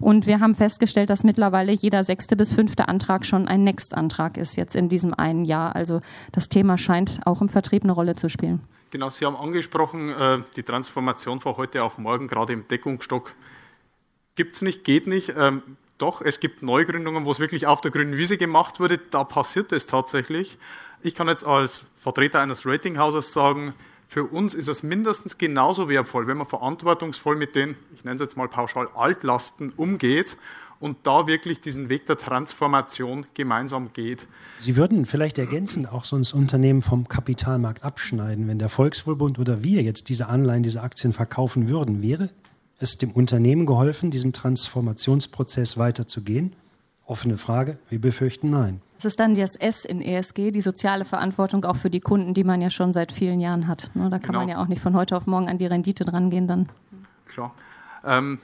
Und 0.00 0.26
wir 0.26 0.40
haben 0.40 0.54
festgestellt, 0.54 1.10
dass 1.10 1.24
mittlerweile 1.24 1.72
jeder 1.72 2.04
sechste 2.04 2.36
bis 2.36 2.52
fünfte 2.52 2.88
Antrag 2.88 3.24
schon 3.24 3.48
ein 3.48 3.64
Next-Antrag 3.64 4.36
ist, 4.36 4.56
jetzt 4.56 4.74
in 4.74 4.88
diesem 4.88 5.14
einen 5.14 5.44
Jahr. 5.44 5.76
Also 5.76 6.00
das 6.32 6.48
Thema 6.48 6.78
scheint 6.78 7.20
auch 7.24 7.40
im 7.40 7.48
Vertrieb 7.48 7.84
eine 7.84 7.92
Rolle 7.92 8.14
zu 8.14 8.28
spielen. 8.28 8.60
Genau, 8.90 9.10
Sie 9.10 9.24
haben 9.24 9.36
angesprochen, 9.36 10.10
äh, 10.10 10.38
die 10.56 10.62
Transformation 10.62 11.40
von 11.40 11.56
heute 11.56 11.82
auf 11.82 11.98
morgen, 11.98 12.28
gerade 12.28 12.52
im 12.52 12.68
Deckungsstock. 12.68 13.32
Gibt 14.36 14.56
es 14.56 14.62
nicht, 14.62 14.84
geht 14.84 15.06
nicht. 15.06 15.32
Ähm, 15.36 15.62
doch, 15.98 16.20
es 16.20 16.40
gibt 16.40 16.62
Neugründungen, 16.62 17.24
wo 17.24 17.30
es 17.30 17.38
wirklich 17.38 17.66
auf 17.66 17.80
der 17.80 17.90
grünen 17.90 18.16
Wiese 18.16 18.36
gemacht 18.36 18.80
wurde. 18.80 18.98
Da 18.98 19.24
passiert 19.24 19.72
es 19.72 19.86
tatsächlich. 19.86 20.58
Ich 21.02 21.14
kann 21.14 21.28
jetzt 21.28 21.44
als 21.44 21.86
Vertreter 22.00 22.40
eines 22.40 22.66
Ratinghauses 22.66 23.32
sagen, 23.32 23.74
für 24.08 24.24
uns 24.24 24.54
ist 24.54 24.68
es 24.68 24.82
mindestens 24.82 25.38
genauso 25.38 25.88
wertvoll, 25.88 26.26
wenn 26.26 26.36
man 26.36 26.46
verantwortungsvoll 26.46 27.36
mit 27.36 27.56
den, 27.56 27.76
ich 27.94 28.04
nenne 28.04 28.16
es 28.16 28.20
jetzt 28.20 28.36
mal 28.36 28.48
pauschal, 28.48 28.88
Altlasten 28.94 29.72
umgeht 29.76 30.36
und 30.80 30.98
da 31.04 31.26
wirklich 31.26 31.60
diesen 31.60 31.88
Weg 31.88 32.06
der 32.06 32.18
Transformation 32.18 33.26
gemeinsam 33.34 33.92
geht. 33.92 34.26
Sie 34.58 34.76
würden 34.76 35.06
vielleicht 35.06 35.38
ergänzend 35.38 35.90
auch 35.90 36.04
so 36.04 36.16
ein 36.16 36.24
Unternehmen 36.32 36.82
vom 36.82 37.08
Kapitalmarkt 37.08 37.82
abschneiden, 37.82 38.48
wenn 38.48 38.58
der 38.58 38.68
Volkswohlbund 38.68 39.38
oder 39.38 39.62
wir 39.64 39.82
jetzt 39.82 40.08
diese 40.08 40.28
Anleihen, 40.28 40.62
diese 40.62 40.82
Aktien 40.82 41.12
verkaufen 41.12 41.68
würden. 41.68 42.02
Wäre 42.02 42.30
es 42.78 42.98
dem 42.98 43.12
Unternehmen 43.12 43.66
geholfen, 43.66 44.10
diesen 44.10 44.32
Transformationsprozess 44.32 45.78
weiterzugehen? 45.78 46.54
Offene 47.06 47.36
Frage. 47.36 47.78
Wir 47.88 48.00
befürchten 48.00 48.50
nein. 48.50 48.80
Das 48.96 49.04
ist 49.04 49.20
dann 49.20 49.34
das 49.34 49.56
S 49.56 49.84
in 49.84 50.00
ESG, 50.00 50.50
die 50.50 50.62
soziale 50.62 51.04
Verantwortung 51.04 51.64
auch 51.64 51.76
für 51.76 51.90
die 51.90 52.00
Kunden, 52.00 52.32
die 52.32 52.44
man 52.44 52.62
ja 52.62 52.70
schon 52.70 52.92
seit 52.92 53.12
vielen 53.12 53.40
Jahren 53.40 53.68
hat. 53.68 53.90
Ne, 53.94 54.08
da 54.08 54.18
kann 54.18 54.28
genau. 54.28 54.38
man 54.38 54.48
ja 54.48 54.62
auch 54.62 54.68
nicht 54.68 54.80
von 54.80 54.94
heute 54.94 55.16
auf 55.16 55.26
morgen 55.26 55.48
an 55.48 55.58
die 55.58 55.66
Rendite 55.66 56.04
drangehen 56.04 56.48
dann. 56.48 56.68
Klar. 57.26 57.52
Ähm, 58.04 58.38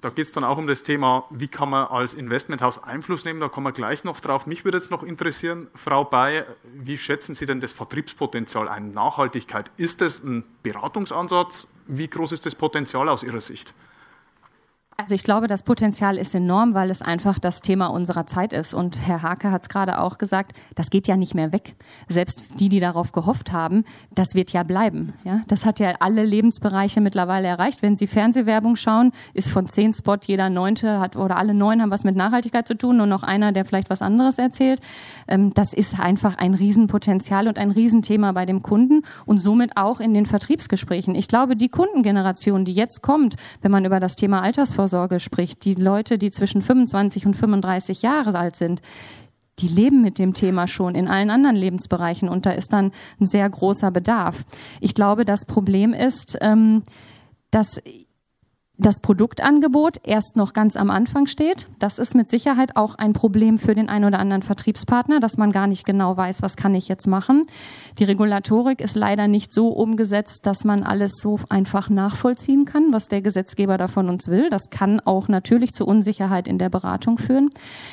da 0.00 0.10
geht 0.10 0.26
es 0.26 0.32
dann 0.32 0.44
auch 0.44 0.56
um 0.56 0.66
das 0.66 0.82
Thema, 0.82 1.24
wie 1.30 1.48
kann 1.48 1.68
man 1.68 1.88
als 1.88 2.14
Investmenthaus 2.14 2.82
Einfluss 2.82 3.24
nehmen. 3.24 3.40
Da 3.40 3.48
kommen 3.48 3.66
wir 3.66 3.72
gleich 3.72 4.04
noch 4.04 4.20
drauf. 4.20 4.46
Mich 4.46 4.64
würde 4.64 4.78
jetzt 4.78 4.90
noch 4.90 5.02
interessieren, 5.02 5.68
Frau 5.74 6.04
Bay, 6.04 6.44
wie 6.74 6.96
schätzen 6.96 7.34
Sie 7.34 7.44
denn 7.44 7.60
das 7.60 7.72
Vertriebspotenzial 7.72 8.68
ein? 8.68 8.92
Nachhaltigkeit, 8.92 9.70
ist 9.76 10.02
es 10.02 10.22
ein 10.22 10.44
Beratungsansatz? 10.62 11.66
Wie 11.86 12.08
groß 12.08 12.32
ist 12.32 12.46
das 12.46 12.54
Potenzial 12.54 13.08
aus 13.08 13.22
Ihrer 13.22 13.40
Sicht? 13.40 13.74
Also 14.98 15.14
ich 15.14 15.24
glaube, 15.24 15.46
das 15.46 15.62
Potenzial 15.62 16.16
ist 16.16 16.34
enorm, 16.34 16.72
weil 16.72 16.90
es 16.90 17.02
einfach 17.02 17.38
das 17.38 17.60
Thema 17.60 17.88
unserer 17.88 18.26
Zeit 18.26 18.54
ist. 18.54 18.72
Und 18.72 18.98
Herr 19.06 19.20
Hake 19.20 19.50
hat 19.50 19.62
es 19.62 19.68
gerade 19.68 20.00
auch 20.00 20.16
gesagt, 20.16 20.52
das 20.74 20.88
geht 20.88 21.06
ja 21.06 21.18
nicht 21.18 21.34
mehr 21.34 21.52
weg. 21.52 21.74
Selbst 22.08 22.42
die, 22.58 22.70
die 22.70 22.80
darauf 22.80 23.12
gehofft 23.12 23.52
haben, 23.52 23.84
das 24.14 24.28
wird 24.32 24.54
ja 24.54 24.62
bleiben. 24.62 25.12
Ja, 25.22 25.42
das 25.48 25.66
hat 25.66 25.80
ja 25.80 25.96
alle 26.00 26.24
Lebensbereiche 26.24 27.02
mittlerweile 27.02 27.46
erreicht. 27.46 27.82
Wenn 27.82 27.96
Sie 27.96 28.06
Fernsehwerbung 28.06 28.76
schauen, 28.76 29.12
ist 29.34 29.50
von 29.50 29.68
zehn 29.68 29.92
Spot 29.92 30.16
jeder 30.24 30.48
neunte 30.48 30.98
hat 30.98 31.14
oder 31.14 31.36
alle 31.36 31.52
neun 31.52 31.82
haben 31.82 31.90
was 31.90 32.02
mit 32.02 32.16
Nachhaltigkeit 32.16 32.66
zu 32.66 32.74
tun 32.74 32.98
und 33.02 33.10
noch 33.10 33.22
einer, 33.22 33.52
der 33.52 33.66
vielleicht 33.66 33.90
was 33.90 34.00
anderes 34.00 34.38
erzählt. 34.38 34.80
Ähm, 35.28 35.52
das 35.52 35.74
ist 35.74 36.00
einfach 36.00 36.38
ein 36.38 36.54
Riesenpotenzial 36.54 37.48
und 37.48 37.58
ein 37.58 37.70
Riesenthema 37.70 38.32
bei 38.32 38.46
dem 38.46 38.62
Kunden 38.62 39.02
und 39.26 39.40
somit 39.40 39.76
auch 39.76 40.00
in 40.00 40.14
den 40.14 40.24
Vertriebsgesprächen. 40.24 41.14
Ich 41.14 41.28
glaube, 41.28 41.54
die 41.54 41.68
Kundengeneration, 41.68 42.64
die 42.64 42.72
jetzt 42.72 43.02
kommt, 43.02 43.36
wenn 43.60 43.70
man 43.70 43.84
über 43.84 44.00
das 44.00 44.16
Thema 44.16 44.40
Altersvorsorge 44.40 44.85
Altersvorsorge 44.86 45.20
spricht, 45.20 45.64
die 45.64 45.74
Leute, 45.74 46.18
die 46.18 46.30
zwischen 46.30 46.62
25 46.62 47.26
und 47.26 47.34
35 47.34 48.02
Jahre 48.02 48.38
alt 48.38 48.56
sind, 48.56 48.80
die 49.58 49.68
leben 49.68 50.02
mit 50.02 50.18
dem 50.18 50.34
Thema 50.34 50.68
schon 50.68 50.94
in 50.94 51.08
allen 51.08 51.30
anderen 51.30 51.56
Lebensbereichen 51.56 52.28
und 52.28 52.44
da 52.46 52.50
ist 52.50 52.72
dann 52.72 52.92
ein 53.20 53.26
sehr 53.26 53.48
großer 53.48 53.90
Bedarf. 53.90 54.44
Ich 54.80 54.94
glaube, 54.94 55.24
das 55.24 55.46
Problem 55.46 55.94
ist, 55.94 56.36
ähm, 56.40 56.82
dass 57.50 57.80
das 58.78 59.00
Produktangebot 59.00 60.00
erst 60.04 60.36
noch 60.36 60.52
ganz 60.52 60.76
am 60.76 60.90
Anfang 60.90 61.26
steht. 61.26 61.68
Das 61.78 61.98
ist 61.98 62.14
mit 62.14 62.28
Sicherheit 62.28 62.76
auch 62.76 62.94
ein 62.96 63.14
Problem 63.14 63.58
für 63.58 63.74
den 63.74 63.88
einen 63.88 64.04
oder 64.04 64.18
anderen 64.18 64.42
Vertriebspartner, 64.42 65.18
dass 65.18 65.38
man 65.38 65.50
gar 65.50 65.66
nicht 65.66 65.86
genau 65.86 66.16
weiß, 66.16 66.42
was 66.42 66.56
kann 66.56 66.74
ich 66.74 66.86
jetzt 66.86 67.06
machen. 67.06 67.46
Die 67.98 68.04
Regulatorik 68.04 68.82
ist 68.82 68.94
leider 68.94 69.28
nicht 69.28 69.54
so 69.54 69.68
umgesetzt, 69.68 70.44
dass 70.44 70.64
man 70.64 70.82
alles 70.82 71.12
so 71.22 71.40
einfach 71.48 71.88
nachvollziehen 71.88 72.66
kann, 72.66 72.92
was 72.92 73.08
der 73.08 73.22
Gesetzgeber 73.22 73.78
da 73.78 73.88
von 73.88 74.10
uns 74.10 74.28
will. 74.28 74.50
Das 74.50 74.68
kann 74.68 75.00
auch 75.00 75.28
natürlich 75.28 75.72
zu 75.72 75.86
Unsicherheit 75.86 76.46
in 76.46 76.58
der 76.58 76.68
Beratung 76.68 77.16
führen. 77.16 77.48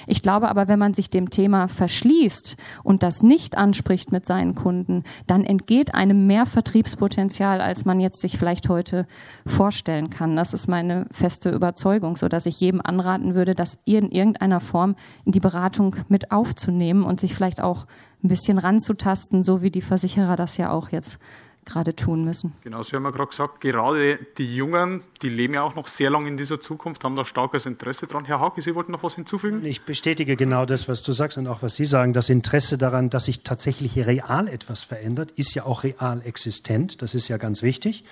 Ich 0.05 0.21
glaube 0.21 0.49
aber, 0.49 0.67
wenn 0.67 0.79
man 0.79 0.93
sich 0.93 1.09
dem 1.09 1.29
Thema 1.29 1.69
verschließt 1.69 2.57
und 2.83 3.03
das 3.03 3.23
nicht 3.23 3.57
anspricht 3.57 4.11
mit 4.11 4.25
seinen 4.25 4.53
Kunden, 4.53 5.03
dann 5.27 5.45
entgeht 5.45 5.95
einem 5.95 6.27
mehr 6.27 6.45
Vertriebspotenzial, 6.45 7.61
als 7.61 7.85
man 7.85 8.01
jetzt 8.01 8.19
sich 8.19 8.37
vielleicht 8.37 8.67
heute 8.67 9.07
vorstellen 9.45 10.09
kann. 10.09 10.35
Das 10.35 10.53
ist 10.53 10.72
meine 10.73 11.05
feste 11.11 11.51
Überzeugung, 11.51 12.17
so 12.17 12.27
dass 12.27 12.47
ich 12.47 12.59
jedem 12.59 12.81
anraten 12.83 13.35
würde, 13.35 13.53
das 13.53 13.77
in 13.85 14.09
irgendeiner 14.09 14.59
Form 14.59 14.95
in 15.23 15.31
die 15.31 15.39
Beratung 15.39 15.97
mit 16.07 16.31
aufzunehmen 16.31 17.03
und 17.03 17.19
sich 17.19 17.35
vielleicht 17.35 17.61
auch 17.61 17.85
ein 18.23 18.27
bisschen 18.27 18.57
ranzutasten, 18.57 19.43
so 19.43 19.61
wie 19.61 19.69
die 19.69 19.83
Versicherer 19.83 20.35
das 20.35 20.57
ja 20.57 20.71
auch 20.71 20.89
jetzt 20.89 21.19
gerade 21.63 21.95
tun 21.95 22.25
müssen. 22.25 22.53
Genau, 22.63 22.81
Sie 22.81 22.95
haben 22.95 23.03
ja 23.03 23.11
gerade 23.11 23.29
gesagt, 23.29 23.61
gerade 23.61 24.17
die 24.39 24.55
Jungen, 24.55 25.03
die 25.21 25.29
leben 25.29 25.53
ja 25.53 25.61
auch 25.61 25.75
noch 25.75 25.87
sehr 25.87 26.09
lange 26.09 26.27
in 26.27 26.37
dieser 26.37 26.59
Zukunft, 26.59 27.03
haben 27.03 27.15
da 27.15 27.23
starkes 27.23 27.67
Interesse 27.67 28.07
dran. 28.07 28.25
Herr 28.25 28.39
Hauke, 28.39 28.63
Sie 28.63 28.73
wollten 28.73 28.91
noch 28.91 29.03
was 29.03 29.13
hinzufügen? 29.13 29.63
Ich 29.63 29.85
bestätige 29.85 30.35
genau 30.35 30.65
das, 30.65 30.89
was 30.89 31.03
du 31.03 31.11
sagst 31.11 31.37
und 31.37 31.45
auch 31.45 31.61
was 31.61 31.75
Sie 31.75 31.85
sagen. 31.85 32.13
Das 32.13 32.29
Interesse 32.29 32.79
daran, 32.79 33.11
dass 33.11 33.25
sich 33.25 33.43
tatsächlich 33.43 33.95
real 34.07 34.47
etwas 34.47 34.81
verändert, 34.83 35.29
ist 35.35 35.53
ja 35.53 35.65
auch 35.65 35.83
real 35.83 36.23
existent. 36.25 37.03
Das 37.03 37.13
ist 37.13 37.27
ja 37.27 37.37
ganz 37.37 37.61
wichtig 37.61 38.03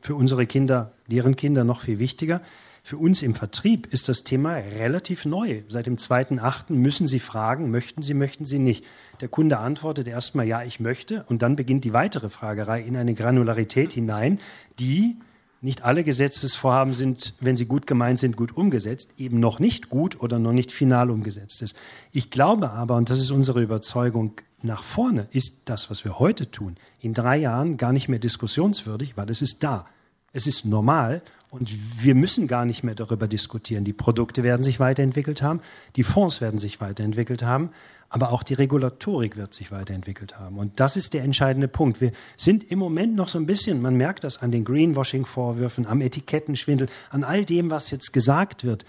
für 0.00 0.14
unsere 0.14 0.46
Kinder, 0.46 0.92
deren 1.06 1.36
Kinder 1.36 1.64
noch 1.64 1.82
viel 1.82 1.98
wichtiger. 1.98 2.40
Für 2.82 2.96
uns 2.96 3.22
im 3.22 3.34
Vertrieb 3.34 3.92
ist 3.92 4.08
das 4.08 4.24
Thema 4.24 4.54
relativ 4.54 5.24
neu. 5.26 5.62
Seit 5.68 5.86
dem 5.86 5.96
2.8. 5.96 6.72
müssen 6.72 7.06
Sie 7.06 7.20
fragen, 7.20 7.70
möchten 7.70 8.02
Sie, 8.02 8.14
möchten 8.14 8.44
Sie 8.44 8.58
nicht. 8.58 8.84
Der 9.20 9.28
Kunde 9.28 9.58
antwortet 9.58 10.08
erstmal, 10.08 10.46
ja, 10.46 10.62
ich 10.62 10.80
möchte. 10.80 11.24
Und 11.28 11.42
dann 11.42 11.56
beginnt 11.56 11.84
die 11.84 11.92
weitere 11.92 12.30
Fragerei 12.30 12.80
in 12.80 12.96
eine 12.96 13.14
Granularität 13.14 13.92
hinein, 13.92 14.40
die 14.78 15.16
nicht 15.62 15.82
alle 15.82 16.04
Gesetzesvorhaben 16.04 16.94
sind, 16.94 17.34
wenn 17.40 17.56
sie 17.56 17.66
gut 17.66 17.86
gemeint 17.86 18.18
sind, 18.18 18.36
gut 18.36 18.56
umgesetzt, 18.56 19.10
eben 19.18 19.40
noch 19.40 19.58
nicht 19.58 19.90
gut 19.90 20.20
oder 20.20 20.38
noch 20.38 20.52
nicht 20.52 20.72
final 20.72 21.10
umgesetzt 21.10 21.62
ist. 21.62 21.76
Ich 22.12 22.30
glaube 22.30 22.70
aber, 22.70 22.96
und 22.96 23.10
das 23.10 23.20
ist 23.20 23.30
unsere 23.30 23.62
Überzeugung, 23.62 24.40
nach 24.62 24.82
vorne 24.82 25.28
ist 25.32 25.62
das, 25.66 25.90
was 25.90 26.04
wir 26.04 26.18
heute 26.18 26.50
tun, 26.50 26.76
in 27.00 27.14
drei 27.14 27.36
Jahren 27.36 27.76
gar 27.76 27.92
nicht 27.92 28.08
mehr 28.08 28.18
diskussionswürdig, 28.18 29.16
weil 29.16 29.30
es 29.30 29.42
ist 29.42 29.62
da. 29.62 29.86
Es 30.32 30.46
ist 30.46 30.64
normal 30.64 31.22
und 31.50 31.72
wir 32.02 32.14
müssen 32.14 32.46
gar 32.46 32.64
nicht 32.64 32.84
mehr 32.84 32.94
darüber 32.94 33.26
diskutieren. 33.26 33.84
Die 33.84 33.92
Produkte 33.92 34.42
werden 34.42 34.62
sich 34.62 34.80
weiterentwickelt 34.80 35.42
haben, 35.42 35.60
die 35.96 36.04
Fonds 36.04 36.40
werden 36.40 36.58
sich 36.58 36.80
weiterentwickelt 36.80 37.42
haben, 37.42 37.70
aber 38.08 38.32
auch 38.32 38.42
die 38.42 38.54
Regulatorik 38.54 39.36
wird 39.36 39.54
sich 39.54 39.70
weiterentwickelt 39.70 40.38
haben. 40.38 40.58
Und 40.58 40.80
das 40.80 40.96
ist 40.96 41.14
der 41.14 41.22
entscheidende 41.22 41.68
Punkt. 41.68 42.00
Wir 42.00 42.12
sind 42.36 42.70
im 42.70 42.78
Moment 42.78 43.14
noch 43.14 43.28
so 43.28 43.38
ein 43.38 43.46
bisschen, 43.46 43.82
man 43.82 43.96
merkt 43.96 44.24
das 44.24 44.38
an 44.38 44.50
den 44.50 44.64
Greenwashing-Vorwürfen, 44.64 45.86
am 45.86 46.00
Etikettenschwindel, 46.00 46.88
an 47.10 47.24
all 47.24 47.44
dem, 47.44 47.70
was 47.70 47.90
jetzt 47.90 48.12
gesagt 48.12 48.64
wird. 48.64 48.84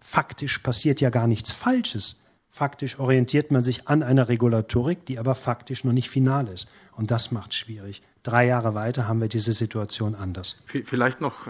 Faktisch 0.00 0.58
passiert 0.58 1.00
ja 1.00 1.10
gar 1.10 1.26
nichts 1.26 1.50
Falsches. 1.50 2.20
Faktisch 2.48 2.98
orientiert 2.98 3.52
man 3.52 3.62
sich 3.62 3.86
an 3.86 4.02
einer 4.02 4.28
Regulatorik, 4.28 5.06
die 5.06 5.18
aber 5.18 5.36
faktisch 5.36 5.84
noch 5.84 5.92
nicht 5.92 6.10
final 6.10 6.48
ist. 6.48 6.68
Und 6.92 7.10
das 7.12 7.30
macht 7.30 7.52
es 7.52 7.56
schwierig. 7.56 8.02
Drei 8.22 8.46
Jahre 8.46 8.74
weiter 8.74 9.06
haben 9.06 9.20
wir 9.20 9.28
diese 9.28 9.52
Situation 9.52 10.14
anders. 10.14 10.62
Vielleicht 10.66 11.20
noch 11.20 11.48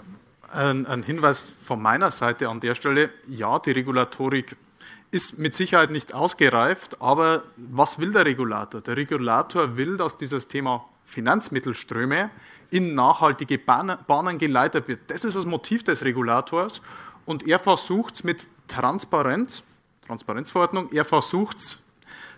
ein, 0.51 0.85
ein, 0.85 1.03
Hinweis 1.03 1.51
von 1.63 1.81
meiner 1.81 2.11
Seite 2.11 2.49
an 2.49 2.59
der 2.59 2.75
Stelle. 2.75 3.09
Ja, 3.27 3.59
die 3.59 3.71
Regulatorik 3.71 4.55
ist 5.11 5.37
mit 5.37 5.53
Sicherheit 5.53 5.91
nicht 5.91 6.13
ausgereift, 6.13 7.01
aber 7.01 7.43
was 7.57 7.99
will 7.99 8.13
der 8.13 8.25
Regulator? 8.25 8.81
Der 8.81 8.95
Regulator 8.95 9.77
will, 9.77 9.97
dass 9.97 10.17
dieses 10.17 10.47
Thema 10.47 10.85
Finanzmittelströme 11.05 12.29
in 12.69 12.95
nachhaltige 12.95 13.57
Bahnen 13.57 14.37
geleitet 14.37 14.87
wird. 14.87 15.01
Das 15.07 15.25
ist 15.25 15.35
das 15.35 15.45
Motiv 15.45 15.83
des 15.83 16.03
Regulators 16.03 16.81
und 17.25 17.47
er 17.47 17.59
versucht 17.59 18.15
es 18.15 18.23
mit 18.23 18.47
Transparenz, 18.67 19.63
Transparenzverordnung. 20.07 20.89
Er 20.93 21.03
versucht 21.03 21.57
es, 21.57 21.77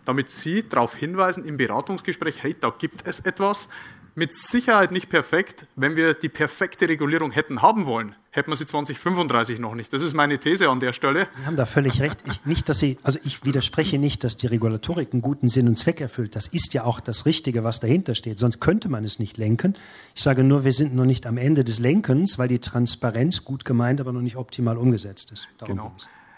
damit 0.06 0.32
Sie 0.32 0.68
darauf 0.68 0.96
hinweisen 0.96 1.46
im 1.46 1.58
Beratungsgespräch, 1.58 2.42
hey, 2.42 2.56
da 2.60 2.72
gibt 2.72 3.06
es 3.08 3.20
etwas. 3.20 3.70
Mit 4.16 4.34
Sicherheit 4.34 4.92
nicht 4.92 5.10
perfekt. 5.10 5.66
Wenn 5.76 5.96
wir 5.96 6.14
die 6.14 6.30
perfekte 6.30 6.88
Regulierung 6.88 7.32
hätten 7.32 7.64
haben 7.64 7.86
wollen, 7.86 8.16
hätten 8.30 8.52
wir 8.52 8.56
sie 8.56 8.68
2035 8.68 9.58
noch 9.60 9.74
nicht. 9.74 9.92
Das 9.92 10.04
ist 10.04 10.14
meine 10.14 10.38
These 10.38 10.70
an 10.70 10.80
der 10.80 10.94
Stelle. 10.94 11.28
Sie 11.32 11.46
haben 11.46 11.56
da 11.56 11.66
völlig 11.66 12.00
recht. 12.00 12.20
Ich, 12.26 12.46
nicht, 12.46 12.70
dass 12.70 12.78
Sie, 12.78 13.00
also 13.02 13.18
ich 13.24 13.44
widerspreche 13.44 13.98
nicht, 13.98 14.24
dass 14.24 14.38
die 14.38 14.46
Regulatorik 14.46 15.14
einen 15.14 15.24
guten 15.24 15.48
Sinn 15.48 15.68
und 15.68 15.78
Zweck 15.78 16.00
erfüllt. 16.00 16.36
Das 16.36 16.48
ist 16.48 16.76
ja 16.76 16.84
auch 16.84 17.00
das 17.00 17.26
Richtige, 17.26 17.64
was 17.64 17.80
dahinter 17.80 18.14
steht. 18.14 18.38
Sonst 18.38 18.60
könnte 18.60 18.88
man 18.88 19.04
es 19.04 19.18
nicht 19.18 19.38
lenken. 19.38 19.76
Ich 20.14 20.22
sage 20.22 20.44
nur, 20.44 20.64
wir 20.64 20.74
sind 20.74 20.94
noch 20.94 21.06
nicht 21.06 21.26
am 21.26 21.38
Ende 21.38 21.64
des 21.64 21.80
Lenkens, 21.80 22.38
weil 22.38 22.48
die 22.48 22.60
Transparenz 22.60 23.44
gut 23.44 23.66
gemeint, 23.66 24.00
aber 24.00 24.14
noch 24.14 24.22
nicht 24.22 24.36
optimal 24.36 24.78
umgesetzt 24.78 25.32
ist. 25.32 25.48
Darum 25.58 25.76
genau. 25.76 25.96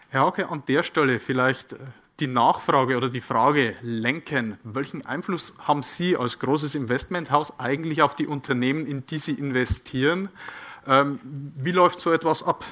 Herr 0.09 0.21
Hauke, 0.21 0.47
an 0.47 0.63
der 0.69 0.83
Stelle 0.83 1.19
vielleicht 1.19 1.73
äh, 1.73 1.77
die 2.19 2.27
Nachfrage 2.27 2.95
oder 2.95 3.09
die 3.09 3.21
Frage 3.21 3.75
lenken. 3.81 4.57
Welchen 4.63 5.05
Einfluss 5.05 5.53
haben 5.59 5.83
Sie 5.83 6.15
als 6.15 6.39
großes 6.39 6.75
Investmenthaus 6.75 7.59
eigentlich 7.59 8.01
auf 8.01 8.15
die 8.15 8.27
Unternehmen, 8.27 8.87
in 8.87 9.05
die 9.05 9.19
Sie 9.19 9.33
investieren? 9.33 10.29
Ähm, 10.87 11.19
wie 11.23 11.71
läuft 11.71 11.99
so 11.99 12.11
etwas 12.11 12.43
ab? 12.43 12.63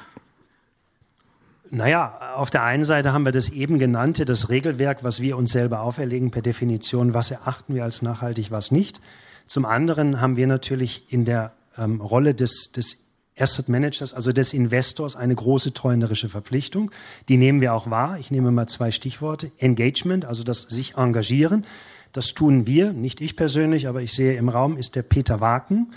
Naja, 1.70 2.34
auf 2.36 2.50
der 2.50 2.62
einen 2.62 2.84
Seite 2.84 3.12
haben 3.12 3.24
wir 3.24 3.32
das 3.32 3.48
eben 3.48 3.78
genannte, 3.78 4.24
das 4.24 4.48
Regelwerk, 4.48 5.02
was 5.02 5.20
wir 5.20 5.36
uns 5.36 5.50
selber 5.50 5.80
auferlegen 5.80 6.30
per 6.30 6.42
Definition, 6.42 7.14
was 7.14 7.30
erachten 7.30 7.74
wir 7.74 7.84
als 7.84 8.00
nachhaltig, 8.00 8.50
was 8.50 8.70
nicht. 8.70 9.00
Zum 9.46 9.64
anderen 9.66 10.20
haben 10.20 10.36
wir 10.36 10.46
natürlich 10.46 11.12
in 11.12 11.24
der 11.24 11.52
ähm, 11.76 12.00
Rolle 12.00 12.34
des, 12.34 12.70
des 12.72 13.03
Asset 13.38 13.68
Managers, 13.68 14.14
also 14.14 14.32
des 14.32 14.54
Investors, 14.54 15.16
eine 15.16 15.34
große 15.34 15.74
treuenderische 15.74 16.28
Verpflichtung. 16.28 16.90
Die 17.28 17.36
nehmen 17.36 17.60
wir 17.60 17.74
auch 17.74 17.90
wahr. 17.90 18.18
Ich 18.18 18.30
nehme 18.30 18.50
mal 18.52 18.68
zwei 18.68 18.90
Stichworte. 18.90 19.50
Engagement, 19.58 20.24
also 20.24 20.44
das 20.44 20.62
sich 20.62 20.96
engagieren. 20.96 21.66
Das 22.12 22.28
tun 22.28 22.66
wir, 22.66 22.92
nicht 22.92 23.20
ich 23.20 23.34
persönlich, 23.34 23.88
aber 23.88 24.02
ich 24.02 24.12
sehe 24.12 24.36
im 24.36 24.48
Raum 24.48 24.76
ist 24.76 24.94
der 24.94 25.02
Peter 25.02 25.40
Waken. 25.40 25.92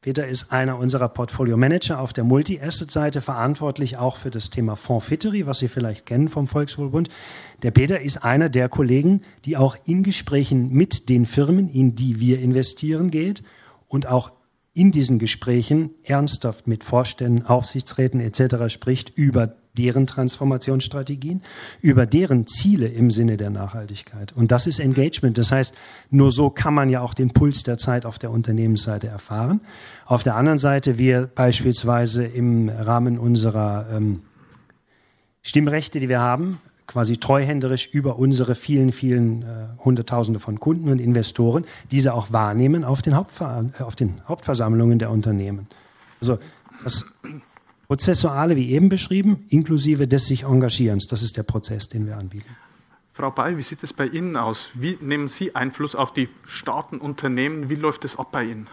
Peter 0.00 0.26
ist 0.26 0.52
einer 0.52 0.78
unserer 0.78 1.08
Portfolio 1.08 1.56
Manager 1.56 2.00
auf 2.00 2.12
der 2.12 2.24
Multi-Asset-Seite, 2.24 3.20
verantwortlich 3.20 3.96
auch 3.98 4.16
für 4.16 4.30
das 4.30 4.48
Thema 4.48 4.76
Fondsfittery, 4.76 5.46
was 5.46 5.58
Sie 5.58 5.68
vielleicht 5.68 6.06
kennen 6.06 6.28
vom 6.28 6.46
Volkswohlbund. 6.46 7.10
Der 7.62 7.72
Peter 7.72 8.00
ist 8.00 8.18
einer 8.18 8.48
der 8.48 8.68
Kollegen, 8.68 9.22
die 9.44 9.56
auch 9.56 9.76
in 9.84 10.04
Gesprächen 10.04 10.70
mit 10.70 11.08
den 11.10 11.26
Firmen, 11.26 11.68
in 11.68 11.96
die 11.96 12.20
wir 12.20 12.38
investieren, 12.38 13.10
geht 13.10 13.42
und 13.88 14.06
auch 14.06 14.30
in 14.78 14.92
diesen 14.92 15.18
Gesprächen 15.18 15.90
ernsthaft 16.04 16.68
mit 16.68 16.84
Vorständen, 16.84 17.44
Aufsichtsräten 17.44 18.20
etc. 18.20 18.72
spricht 18.72 19.10
über 19.16 19.56
deren 19.76 20.06
Transformationsstrategien, 20.06 21.42
über 21.80 22.06
deren 22.06 22.46
Ziele 22.46 22.86
im 22.86 23.10
Sinne 23.10 23.36
der 23.36 23.50
Nachhaltigkeit. 23.50 24.32
Und 24.32 24.52
das 24.52 24.68
ist 24.68 24.78
Engagement. 24.78 25.36
Das 25.36 25.50
heißt, 25.50 25.74
nur 26.10 26.30
so 26.30 26.50
kann 26.50 26.74
man 26.74 26.90
ja 26.90 27.00
auch 27.00 27.14
den 27.14 27.32
Puls 27.32 27.64
der 27.64 27.76
Zeit 27.76 28.06
auf 28.06 28.20
der 28.20 28.30
Unternehmensseite 28.30 29.08
erfahren. 29.08 29.62
Auf 30.06 30.22
der 30.22 30.36
anderen 30.36 30.58
Seite, 30.58 30.96
wir 30.96 31.26
beispielsweise 31.26 32.24
im 32.24 32.68
Rahmen 32.68 33.18
unserer 33.18 33.88
ähm, 33.92 34.22
Stimmrechte, 35.42 35.98
die 35.98 36.08
wir 36.08 36.20
haben, 36.20 36.60
quasi 36.88 37.18
treuhänderisch 37.18 37.86
über 37.92 38.18
unsere 38.18 38.56
vielen, 38.56 38.90
vielen 38.90 39.42
äh, 39.42 39.68
Hunderttausende 39.84 40.40
von 40.40 40.58
Kunden 40.58 40.88
und 40.88 41.00
Investoren, 41.00 41.64
diese 41.92 42.14
auch 42.14 42.32
wahrnehmen 42.32 42.82
auf 42.82 43.02
den, 43.02 43.14
Hauptver 43.14 43.66
äh, 43.78 43.82
auf 43.84 43.94
den 43.94 44.20
Hauptversammlungen 44.26 44.98
der 44.98 45.10
Unternehmen. 45.10 45.68
Also 46.20 46.38
das 46.82 47.04
Prozessuale, 47.86 48.56
wie 48.56 48.70
eben 48.70 48.88
beschrieben, 48.88 49.44
inklusive 49.50 50.08
des 50.08 50.26
sich 50.26 50.42
Engagierens, 50.42 51.06
das 51.06 51.22
ist 51.22 51.36
der 51.36 51.44
Prozess, 51.44 51.88
den 51.88 52.06
wir 52.06 52.16
anbieten. 52.16 52.56
Frau 53.12 53.30
Bay, 53.30 53.56
wie 53.56 53.62
sieht 53.62 53.82
es 53.82 53.92
bei 53.92 54.06
Ihnen 54.06 54.36
aus? 54.36 54.68
Wie 54.74 54.96
nehmen 55.00 55.28
Sie 55.28 55.54
Einfluss 55.54 55.94
auf 55.94 56.12
die 56.12 56.28
Staaten, 56.44 56.98
Unternehmen? 56.98 57.68
Wie 57.68 57.74
läuft 57.74 58.04
es 58.04 58.18
ab 58.18 58.28
bei 58.32 58.44
Ihnen? 58.44 58.66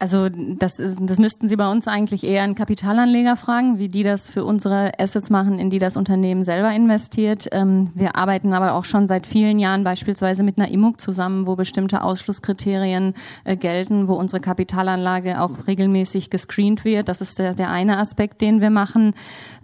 Also 0.00 0.30
das, 0.30 0.78
ist, 0.78 0.96
das 0.98 1.18
müssten 1.18 1.50
Sie 1.50 1.56
bei 1.56 1.70
uns 1.70 1.86
eigentlich 1.86 2.24
eher 2.24 2.42
einen 2.42 2.54
Kapitalanleger 2.54 3.36
fragen, 3.36 3.78
wie 3.78 3.88
die 3.88 4.02
das 4.02 4.30
für 4.30 4.46
unsere 4.46 4.98
Assets 4.98 5.28
machen, 5.28 5.58
in 5.58 5.68
die 5.68 5.78
das 5.78 5.98
Unternehmen 5.98 6.46
selber 6.46 6.72
investiert. 6.72 7.48
Ähm, 7.52 7.90
wir 7.94 8.16
arbeiten 8.16 8.54
aber 8.54 8.72
auch 8.72 8.86
schon 8.86 9.08
seit 9.08 9.26
vielen 9.26 9.58
Jahren 9.58 9.84
beispielsweise 9.84 10.42
mit 10.42 10.56
einer 10.56 10.70
IMUG 10.70 10.98
zusammen, 10.98 11.46
wo 11.46 11.54
bestimmte 11.54 12.02
Ausschlusskriterien 12.02 13.12
äh, 13.44 13.56
gelten, 13.56 14.08
wo 14.08 14.14
unsere 14.14 14.40
Kapitalanlage 14.40 15.38
auch 15.38 15.66
regelmäßig 15.66 16.30
gescreent 16.30 16.86
wird. 16.86 17.10
Das 17.10 17.20
ist 17.20 17.38
der, 17.38 17.52
der 17.52 17.68
eine 17.68 17.98
Aspekt, 17.98 18.40
den 18.40 18.62
wir 18.62 18.70
machen. 18.70 19.12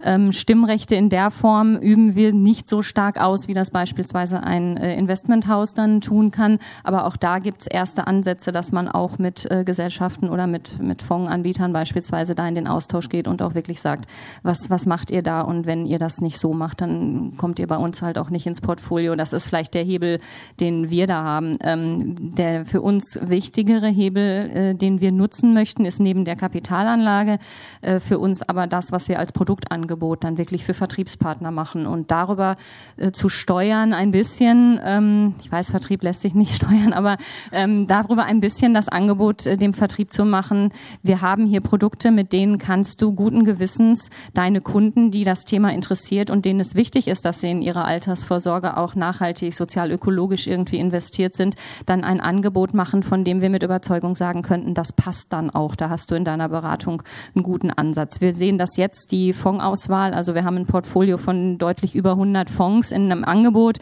Ähm, 0.03 0.33
Stimmrechte 0.33 0.93
in 0.93 1.09
der 1.09 1.31
Form 1.31 1.77
üben 1.77 2.13
wir 2.13 2.31
nicht 2.31 2.69
so 2.69 2.83
stark 2.83 3.19
aus, 3.19 3.47
wie 3.47 3.55
das 3.55 3.71
beispielsweise 3.71 4.43
ein 4.43 4.77
äh, 4.77 4.95
Investmenthaus 4.99 5.73
dann 5.73 5.99
tun 5.99 6.29
kann. 6.29 6.59
Aber 6.83 7.07
auch 7.07 7.17
da 7.17 7.39
gibt 7.39 7.61
es 7.61 7.67
erste 7.67 8.05
Ansätze, 8.05 8.51
dass 8.51 8.71
man 8.71 8.87
auch 8.87 9.17
mit 9.17 9.49
äh, 9.49 9.63
Gesellschaften 9.63 10.26
Gesellschaften 10.27 10.29
oder 10.29 10.47
mit, 10.47 10.81
mit 10.81 11.01
Fondsanbietern 11.01 11.73
beispielsweise 11.73 12.35
da 12.35 12.47
in 12.47 12.55
den 12.55 12.67
Austausch 12.67 13.09
geht 13.09 13.27
und 13.27 13.41
auch 13.41 13.55
wirklich 13.55 13.81
sagt, 13.81 14.07
was, 14.43 14.69
was 14.69 14.85
macht 14.85 15.11
ihr 15.11 15.21
da? 15.21 15.41
Und 15.41 15.65
wenn 15.65 15.85
ihr 15.85 15.99
das 15.99 16.19
nicht 16.19 16.37
so 16.37 16.53
macht, 16.53 16.81
dann 16.81 17.33
kommt 17.37 17.59
ihr 17.59 17.67
bei 17.67 17.77
uns 17.77 18.01
halt 18.01 18.17
auch 18.17 18.29
nicht 18.29 18.45
ins 18.45 18.61
Portfolio. 18.61 19.15
Das 19.15 19.33
ist 19.33 19.47
vielleicht 19.47 19.73
der 19.73 19.83
Hebel, 19.83 20.19
den 20.59 20.89
wir 20.89 21.07
da 21.07 21.23
haben. 21.23 21.57
Ähm, 21.61 22.35
der 22.35 22.65
für 22.65 22.81
uns 22.81 23.17
wichtigere 23.21 23.87
Hebel, 23.87 24.49
äh, 24.53 24.75
den 24.75 25.01
wir 25.01 25.11
nutzen 25.11 25.53
möchten, 25.53 25.85
ist 25.85 25.99
neben 25.99 26.25
der 26.25 26.35
Kapitalanlage 26.35 27.39
äh, 27.81 27.99
für 27.99 28.19
uns 28.19 28.47
aber 28.47 28.67
das, 28.67 28.91
was 28.91 29.09
wir 29.09 29.19
als 29.19 29.31
Produktangebot 29.31 30.23
dann 30.23 30.37
wirklich 30.37 30.63
für 30.63 30.73
Vertriebspartner 30.73 31.51
machen 31.51 31.85
und 31.85 32.11
darüber 32.11 32.57
äh, 32.97 33.11
zu 33.11 33.29
steuern 33.29 33.93
ein 33.93 34.11
bisschen, 34.11 34.79
ähm, 34.83 35.35
ich 35.41 35.51
weiß, 35.51 35.71
Vertrieb 35.71 36.03
lässt 36.03 36.21
sich 36.21 36.33
nicht 36.33 36.55
steuern, 36.55 36.93
aber 36.93 37.17
ähm, 37.51 37.87
darüber 37.87 38.25
ein 38.25 38.39
bisschen 38.39 38.73
das 38.73 38.87
Angebot 38.87 39.45
äh, 39.45 39.57
dem 39.57 39.73
Vertrieb 39.73 40.11
zu 40.11 40.16
machen. 40.25 40.71
Wir 41.03 41.21
haben 41.21 41.45
hier 41.45 41.61
Produkte, 41.61 42.11
mit 42.11 42.33
denen 42.33 42.57
kannst 42.57 43.01
du 43.01 43.13
guten 43.13 43.45
Gewissens 43.45 44.09
deine 44.33 44.61
Kunden, 44.61 45.11
die 45.11 45.23
das 45.23 45.45
Thema 45.45 45.73
interessiert 45.73 46.29
und 46.29 46.45
denen 46.45 46.59
es 46.59 46.75
wichtig 46.75 47.07
ist, 47.07 47.25
dass 47.25 47.39
sie 47.39 47.51
in 47.51 47.61
ihre 47.61 47.85
Altersvorsorge 47.85 48.77
auch 48.77 48.95
nachhaltig, 48.95 49.53
sozial-ökologisch 49.53 50.47
irgendwie 50.47 50.77
investiert 50.77 51.35
sind, 51.35 51.55
dann 51.85 52.03
ein 52.03 52.19
Angebot 52.19 52.73
machen, 52.73 53.03
von 53.03 53.23
dem 53.23 53.41
wir 53.41 53.49
mit 53.49 53.63
Überzeugung 53.63 54.15
sagen 54.15 54.41
könnten, 54.41 54.73
das 54.73 54.93
passt 54.93 55.33
dann 55.33 55.49
auch. 55.49 55.75
Da 55.75 55.89
hast 55.89 56.11
du 56.11 56.15
in 56.15 56.25
deiner 56.25 56.49
Beratung 56.49 57.03
einen 57.35 57.43
guten 57.43 57.71
Ansatz. 57.71 58.21
Wir 58.21 58.33
sehen 58.33 58.57
das 58.57 58.77
jetzt, 58.77 59.11
die 59.11 59.33
Fondsauswahl. 59.33 60.13
Also 60.13 60.35
wir 60.35 60.43
haben 60.43 60.57
ein 60.57 60.65
Portfolio 60.65 61.17
von 61.17 61.57
deutlich 61.57 61.95
über 61.95 62.11
100 62.11 62.49
Fonds 62.49 62.91
in 62.91 63.11
einem 63.11 63.23
Angebot. 63.23 63.77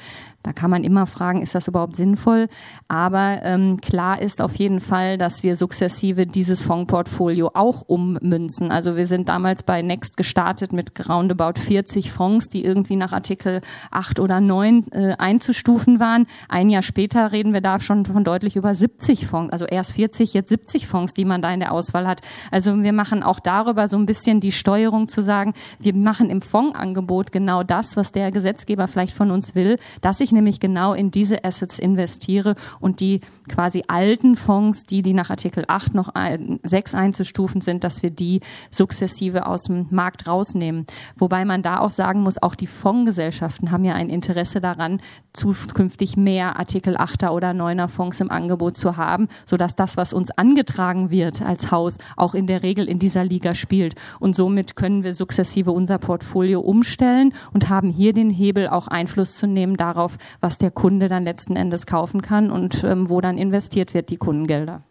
Da 0.46 0.54
kann 0.54 0.70
man 0.70 0.84
immer 0.84 1.08
fragen, 1.08 1.42
ist 1.42 1.56
das 1.56 1.68
überhaupt 1.68 1.96
sinnvoll? 1.96 2.50
Aber 2.88 3.40
ähm, 3.42 3.82
klar 3.82 4.22
ist 4.22 4.44
auf 4.44 4.54
jeden 4.58 4.80
Fall, 4.80 5.18
dass 5.18 5.42
wir 5.42 5.58
sukzessive 5.58 6.28
dieses 6.28 6.62
Fondsportfolio 6.62 7.50
auch 7.56 7.82
ummünzen. 7.88 8.72
Also 8.72 8.96
wir 8.96 9.08
sind 9.08 9.28
damals 9.28 9.64
bei 9.64 9.82
Next 9.82 10.18
gestartet 10.18 10.72
mit 10.72 11.10
roundabout 11.10 11.60
40 11.60 12.12
Fonds, 12.12 12.48
die 12.48 12.64
irgendwie 12.64 12.96
nach 12.96 13.12
Artikel 13.12 13.62
8 13.90 14.20
oder 14.20 14.40
9 14.40 14.86
äh, 14.92 15.16
einzustufen 15.18 16.00
waren. 16.00 16.28
Ein 16.48 16.70
Jahr 16.70 16.84
später 16.84 17.32
reden 17.32 17.52
wir 17.52 17.62
da 17.62 17.80
schon 17.80 18.06
von 18.06 18.24
deutlich 18.24 18.56
über 18.56 18.76
70 18.76 19.26
Fonds, 19.26 19.52
also 19.52 19.66
erst 19.66 19.94
40, 19.94 20.36
jetzt 20.36 20.50
70 20.50 20.86
Fonds, 20.86 21.16
die 21.16 21.26
man 21.26 21.42
da 21.42 21.52
in 21.52 21.60
der 21.60 21.72
Auswahl 21.72 22.06
hat. 22.06 22.22
Also 22.52 22.84
wir 22.84 22.94
machen 22.94 23.24
auch 23.24 23.40
darüber 23.40 23.88
so 23.88 23.98
ein 23.98 24.06
bisschen 24.06 24.42
die 24.42 24.52
Steuerung 24.52 25.08
zu 25.08 25.22
sagen, 25.22 25.56
wir 25.80 25.96
machen 25.96 26.30
im 26.30 26.44
Fondsangebot 26.44 27.32
genau 27.32 27.64
das, 27.64 27.98
was 27.98 28.12
der 28.12 28.32
Gesetzgeber 28.32 28.88
vielleicht 28.88 29.18
von 29.18 29.32
uns 29.32 29.56
will, 29.56 29.80
dass 30.02 30.20
ich 30.20 30.35
nämlich 30.36 30.60
genau 30.60 30.94
in 30.94 31.10
diese 31.10 31.44
Assets 31.44 31.80
investiere 31.80 32.56
und 32.80 33.00
die 33.00 33.22
quasi 33.50 33.84
alten 33.88 34.36
Fonds, 34.36 34.84
die, 34.84 35.02
die 35.02 35.14
nach 35.14 35.30
Artikel 35.30 35.66
8 35.68 35.96
noch 35.96 36.10
ein, 36.10 36.60
6 36.64 36.94
einzustufen 36.94 37.62
sind, 37.62 37.84
dass 37.84 38.04
wir 38.04 38.12
die 38.12 38.42
sukzessive 38.70 39.48
aus 39.48 39.64
dem 39.64 39.88
Markt 39.90 40.28
rausnehmen. 40.28 40.86
Wobei 41.18 41.46
man 41.46 41.64
da 41.64 41.80
auch 41.80 41.90
sagen 41.90 42.22
muss, 42.22 42.42
auch 42.42 42.56
die 42.56 42.68
Fondsgesellschaften 42.68 43.72
haben 43.72 43.84
ja 43.84 43.96
ein 43.96 44.10
Interesse 44.10 44.62
daran, 44.62 45.02
zukünftig 45.34 46.18
mehr 46.18 46.58
Artikel 46.58 46.98
8er 46.98 47.32
oder 47.32 47.52
9er 47.52 47.88
Fonds 47.88 48.20
im 48.22 48.32
Angebot 48.32 48.78
zu 48.78 48.98
haben, 48.98 49.28
sodass 49.46 49.76
das, 49.76 49.98
was 49.98 50.14
uns 50.14 50.32
angetragen 50.32 51.10
wird 51.10 51.42
als 51.42 51.72
Haus, 51.72 51.98
auch 52.16 52.34
in 52.34 52.48
der 52.48 52.64
Regel 52.64 52.88
in 52.88 53.00
dieser 53.00 53.24
Liga 53.24 53.56
spielt. 53.56 53.96
Und 54.20 54.36
somit 54.36 54.76
können 54.76 55.04
wir 55.04 55.14
sukzessive 55.14 55.72
unser 55.72 55.98
Portfolio 55.98 56.62
umstellen 56.62 57.34
und 57.54 57.70
haben 57.70 57.90
hier 57.90 58.14
den 58.14 58.30
Hebel 58.30 58.68
auch 58.68 58.88
Einfluss 58.88 59.36
zu 59.38 59.48
nehmen 59.48 59.78
darauf, 59.78 60.18
was 60.42 60.58
der 60.58 60.72
Kunde 60.72 61.10
dann 61.10 61.24
letzten 61.24 61.56
Endes 61.56 61.86
kaufen 61.86 62.22
kann 62.22 62.52
und 62.52 62.84
ähm, 62.84 63.10
wo 63.10 63.22
dann 63.22 63.38
investiert 63.38 63.94
wird, 63.94 64.10
die 64.10 64.18
Kundengelder. 64.18 64.84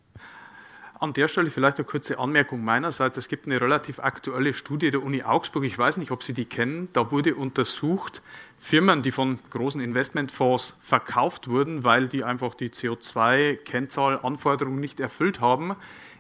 An 1.00 1.12
der 1.12 1.26
Stelle 1.28 1.50
vielleicht 1.50 1.78
eine 1.78 1.84
kurze 1.84 2.18
Anmerkung 2.18 2.64
meinerseits. 2.64 3.18
Es 3.18 3.28
gibt 3.28 3.44
eine 3.46 3.60
relativ 3.60 3.98
aktuelle 3.98 4.54
Studie 4.54 4.90
der 4.90 5.02
Uni 5.02 5.22
Augsburg. 5.22 5.64
Ich 5.64 5.76
weiß 5.76 5.98
nicht, 5.98 6.10
ob 6.12 6.22
Sie 6.22 6.32
die 6.32 6.46
kennen. 6.46 6.88
Da 6.92 7.10
wurde 7.10 7.34
untersucht, 7.34 8.22
Firmen, 8.58 9.02
die 9.02 9.10
von 9.10 9.38
großen 9.50 9.82
Investmentfonds 9.82 10.78
verkauft 10.82 11.48
wurden, 11.48 11.84
weil 11.84 12.08
die 12.08 12.24
einfach 12.24 12.54
die 12.54 12.70
CO2-Kennzahlanforderungen 12.70 14.80
nicht 14.80 15.00
erfüllt 15.00 15.40
haben, 15.40 15.76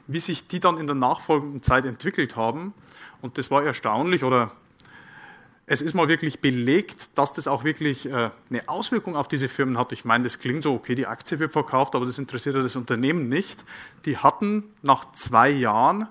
wie 0.06 0.20
sich 0.20 0.48
die 0.48 0.60
dann 0.60 0.76
in 0.76 0.86
der 0.86 0.96
nachfolgenden 0.96 1.62
Zeit 1.62 1.86
entwickelt 1.86 2.36
haben. 2.36 2.74
Und 3.22 3.38
das 3.38 3.50
war 3.50 3.64
erstaunlich 3.64 4.22
oder 4.24 4.52
es 5.66 5.80
ist 5.80 5.94
mal 5.94 6.08
wirklich 6.08 6.40
belegt, 6.40 7.08
dass 7.14 7.32
das 7.32 7.48
auch 7.48 7.64
wirklich 7.64 8.04
äh, 8.06 8.30
eine 8.50 8.68
Auswirkung 8.68 9.16
auf 9.16 9.28
diese 9.28 9.48
Firmen 9.48 9.78
hat. 9.78 9.92
Ich 9.92 10.04
meine, 10.04 10.24
das 10.24 10.38
klingt 10.38 10.62
so, 10.62 10.74
okay, 10.74 10.94
die 10.94 11.06
Aktie 11.06 11.38
wird 11.38 11.52
verkauft, 11.52 11.94
aber 11.94 12.04
das 12.04 12.18
interessiert 12.18 12.54
ja 12.54 12.62
das 12.62 12.76
Unternehmen 12.76 13.30
nicht. 13.30 13.64
Die 14.04 14.18
hatten 14.18 14.64
nach 14.82 15.12
zwei 15.12 15.48
Jahren 15.48 16.06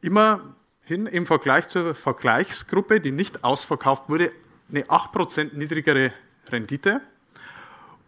immerhin 0.00 1.06
im 1.06 1.26
Vergleich 1.26 1.68
zur 1.68 1.94
Vergleichsgruppe, 1.94 3.00
die 3.00 3.12
nicht 3.12 3.44
ausverkauft 3.44 4.08
wurde, 4.08 4.32
eine 4.70 4.82
8% 4.84 5.56
niedrigere 5.56 6.12
Rendite. 6.48 7.00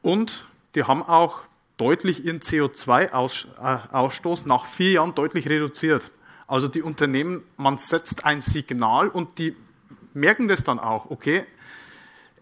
Und 0.01 0.47
die 0.75 0.83
haben 0.83 1.03
auch 1.03 1.43
deutlich 1.77 2.25
ihren 2.25 2.41
CO2-Ausstoß 2.41 4.49
nach 4.49 4.65
vier 4.65 4.93
Jahren 4.93 5.15
deutlich 5.15 5.49
reduziert. 5.49 6.11
Also 6.49 6.67
die 6.67 6.83
Unternehmen, 6.83 7.45
man 7.57 7.79
setzt 7.79 8.25
ein 8.25 8.41
Signal 8.41 9.09
und 9.09 9.39
die 9.39 9.55
merken 10.15 10.49
das 10.49 10.63
dann 10.65 10.79
auch, 10.79 11.11
okay, 11.11 11.47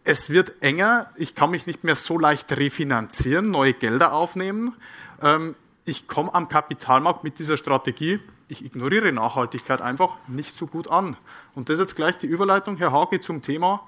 es 0.04 0.30
wird 0.30 0.62
enger, 0.62 1.10
ich 1.16 1.34
kann 1.34 1.50
mich 1.50 1.66
nicht 1.66 1.84
mehr 1.84 1.96
so 1.96 2.18
leicht 2.18 2.50
refinanzieren, 2.56 3.50
neue 3.50 3.74
Gelder 3.74 4.12
aufnehmen. 4.12 4.74
Ähm, 5.22 5.54
ich 5.84 6.08
komme 6.08 6.34
am 6.34 6.48
Kapitalmarkt 6.48 7.24
mit 7.24 7.38
dieser 7.38 7.56
Strategie, 7.56 8.20
ich 8.48 8.64
ignoriere 8.64 9.12
Nachhaltigkeit 9.12 9.80
einfach 9.80 10.16
nicht 10.26 10.54
so 10.54 10.66
gut 10.66 10.90
an. 10.90 11.16
Und 11.54 11.68
das 11.68 11.74
ist 11.74 11.80
jetzt 11.80 11.96
gleich 11.96 12.16
die 12.16 12.26
Überleitung, 12.26 12.76
Herr 12.76 12.92
Hage, 12.92 13.20
zum 13.20 13.42
Thema 13.42 13.86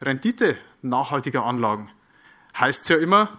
Rendite 0.00 0.56
nachhaltiger 0.82 1.44
Anlagen. 1.44 1.90
Heißt 2.58 2.88
ja 2.90 2.96
immer, 2.96 3.38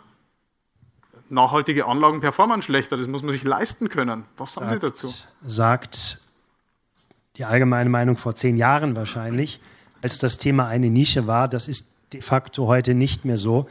nachhaltige 1.29 1.85
Anlagen 1.85 2.21
performen 2.21 2.61
schlechter, 2.61 2.97
das 2.97 3.07
muss 3.07 3.23
man 3.23 3.31
sich 3.31 3.43
leisten 3.43 3.89
können. 3.89 4.25
Was 4.37 4.53
sagen 4.53 4.69
sagt, 4.69 4.81
Sie 4.81 4.87
dazu? 4.87 5.13
Sagt 5.45 6.19
die 7.37 7.45
allgemeine 7.45 7.89
Meinung 7.89 8.17
vor 8.17 8.35
zehn 8.35 8.57
Jahren 8.57 8.95
wahrscheinlich 8.95 9.61
als 10.05 10.19
das 10.19 10.37
Thema 10.37 10.67
eine 10.67 10.91
Nische 10.91 11.25
war. 11.25 11.47
Das 11.47 11.67
ist 11.67 11.87
de 12.13 12.21
facto 12.21 12.67
heute 12.67 12.93
nicht 12.93 13.25
mehr 13.25 13.39
so. 13.39 13.67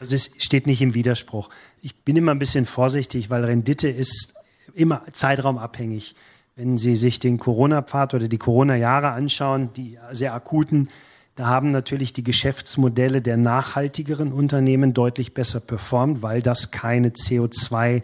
Also 0.00 0.16
es 0.16 0.32
steht 0.38 0.66
nicht 0.66 0.82
im 0.82 0.94
Widerspruch. 0.94 1.48
Ich 1.80 1.94
bin 1.94 2.16
immer 2.16 2.32
ein 2.32 2.40
bisschen 2.40 2.66
vorsichtig, 2.66 3.30
weil 3.30 3.44
Rendite 3.44 3.88
ist 3.88 4.34
immer 4.74 5.02
zeitraumabhängig. 5.12 6.16
Wenn 6.56 6.76
Sie 6.76 6.96
sich 6.96 7.20
den 7.20 7.38
Corona-Pfad 7.38 8.14
oder 8.14 8.26
die 8.26 8.36
Corona-Jahre 8.36 9.10
anschauen, 9.12 9.72
die 9.74 9.96
sehr 10.10 10.34
akuten, 10.34 10.88
da 11.36 11.46
haben 11.46 11.70
natürlich 11.70 12.12
die 12.12 12.24
Geschäftsmodelle 12.24 13.22
der 13.22 13.36
nachhaltigeren 13.36 14.32
Unternehmen 14.32 14.92
deutlich 14.92 15.34
besser 15.34 15.60
performt, 15.60 16.20
weil 16.20 16.42
das 16.42 16.72
keine 16.72 17.10
CO2 17.10 18.02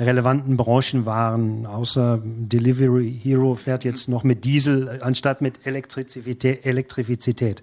relevanten 0.00 0.56
Branchen 0.56 1.04
waren, 1.06 1.66
außer 1.66 2.20
Delivery 2.24 3.18
Hero 3.22 3.54
fährt 3.54 3.84
jetzt 3.84 4.08
noch 4.08 4.24
mit 4.24 4.44
Diesel 4.44 5.00
anstatt 5.02 5.42
mit 5.42 5.60
Elektrizität. 5.64 7.62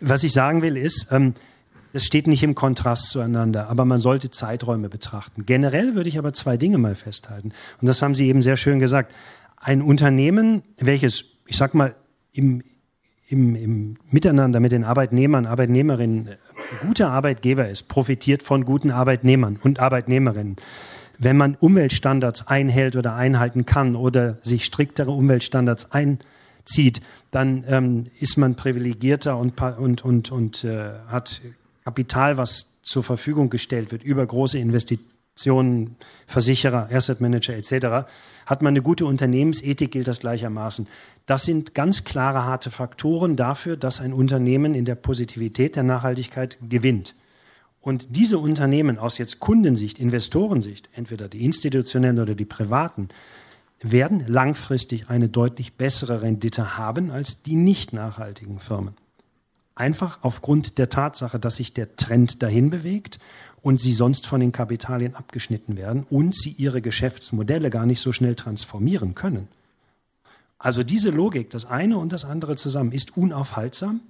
Was 0.00 0.24
ich 0.24 0.32
sagen 0.32 0.62
will 0.62 0.76
ist, 0.76 1.08
ähm, 1.10 1.34
es 1.92 2.04
steht 2.04 2.26
nicht 2.26 2.42
im 2.42 2.54
Kontrast 2.54 3.10
zueinander, 3.10 3.68
aber 3.68 3.84
man 3.84 3.98
sollte 3.98 4.30
Zeiträume 4.30 4.88
betrachten. 4.88 5.46
Generell 5.46 5.94
würde 5.94 6.08
ich 6.08 6.18
aber 6.18 6.34
zwei 6.34 6.56
Dinge 6.56 6.78
mal 6.78 6.94
festhalten. 6.94 7.52
Und 7.80 7.86
das 7.86 8.02
haben 8.02 8.14
Sie 8.14 8.28
eben 8.28 8.42
sehr 8.42 8.56
schön 8.56 8.78
gesagt. 8.78 9.14
Ein 9.56 9.80
Unternehmen, 9.80 10.62
welches, 10.78 11.24
ich 11.46 11.56
sag 11.56 11.74
mal, 11.74 11.94
im 12.32 12.62
im, 13.28 13.54
im 13.54 13.96
Miteinander 14.10 14.58
mit 14.58 14.72
den 14.72 14.84
Arbeitnehmern, 14.84 15.46
Arbeitnehmerinnen 15.46 16.30
guter 16.80 17.10
Arbeitgeber 17.10 17.68
ist, 17.68 17.88
profitiert 17.88 18.42
von 18.42 18.64
guten 18.64 18.90
Arbeitnehmern 18.90 19.58
und 19.62 19.80
Arbeitnehmerinnen. 19.80 20.56
Wenn 21.18 21.36
man 21.36 21.56
Umweltstandards 21.56 22.46
einhält 22.46 22.94
oder 22.94 23.14
einhalten 23.14 23.66
kann 23.66 23.96
oder 23.96 24.38
sich 24.42 24.64
striktere 24.64 25.10
Umweltstandards 25.10 25.90
einzieht, 25.90 27.00
dann 27.32 27.64
ähm, 27.66 28.04
ist 28.20 28.36
man 28.36 28.54
privilegierter 28.54 29.36
und, 29.36 29.60
und, 29.60 30.04
und, 30.04 30.30
und 30.30 30.64
äh, 30.64 30.90
hat 31.08 31.40
Kapital, 31.84 32.38
was 32.38 32.66
zur 32.82 33.02
Verfügung 33.02 33.50
gestellt 33.50 33.90
wird 33.90 34.04
über 34.04 34.24
große 34.24 34.58
Investitionen, 34.58 35.96
Versicherer, 36.26 36.88
Asset 36.92 37.20
Manager 37.20 37.54
etc. 37.54 38.08
Hat 38.46 38.62
man 38.62 38.72
eine 38.72 38.82
gute 38.82 39.04
Unternehmensethik, 39.04 39.90
gilt 39.90 40.06
das 40.06 40.20
gleichermaßen. 40.20 40.86
Das 41.26 41.42
sind 41.42 41.74
ganz 41.74 42.04
klare, 42.04 42.44
harte 42.44 42.70
Faktoren 42.70 43.36
dafür, 43.36 43.76
dass 43.76 44.00
ein 44.00 44.12
Unternehmen 44.12 44.74
in 44.74 44.84
der 44.84 44.94
Positivität 44.94 45.76
der 45.76 45.82
Nachhaltigkeit 45.82 46.58
gewinnt. 46.68 47.14
Und 47.80 48.16
diese 48.16 48.38
Unternehmen 48.38 48.98
aus 48.98 49.18
jetzt 49.18 49.40
Kundensicht, 49.40 49.98
Investorensicht, 49.98 50.88
entweder 50.92 51.28
die 51.28 51.44
institutionellen 51.44 52.18
oder 52.18 52.34
die 52.34 52.44
privaten, 52.44 53.08
werden 53.80 54.24
langfristig 54.26 55.08
eine 55.08 55.28
deutlich 55.28 55.74
bessere 55.74 56.22
Rendite 56.22 56.76
haben 56.76 57.10
als 57.10 57.42
die 57.42 57.54
nicht 57.54 57.92
nachhaltigen 57.92 58.58
Firmen. 58.58 58.94
Einfach 59.74 60.18
aufgrund 60.22 60.78
der 60.78 60.90
Tatsache, 60.90 61.38
dass 61.38 61.56
sich 61.56 61.72
der 61.72 61.94
Trend 61.94 62.42
dahin 62.42 62.70
bewegt 62.70 63.20
und 63.62 63.80
sie 63.80 63.92
sonst 63.92 64.26
von 64.26 64.40
den 64.40 64.50
Kapitalien 64.50 65.14
abgeschnitten 65.14 65.76
werden 65.76 66.04
und 66.10 66.34
sie 66.34 66.50
ihre 66.50 66.82
Geschäftsmodelle 66.82 67.70
gar 67.70 67.86
nicht 67.86 68.00
so 68.00 68.12
schnell 68.12 68.34
transformieren 68.34 69.14
können. 69.14 69.46
Also 70.58 70.82
diese 70.82 71.10
Logik, 71.10 71.50
das 71.50 71.64
eine 71.64 71.98
und 71.98 72.12
das 72.12 72.24
andere 72.24 72.56
zusammen, 72.56 72.90
ist 72.90 73.16
unaufhaltsam 73.16 74.00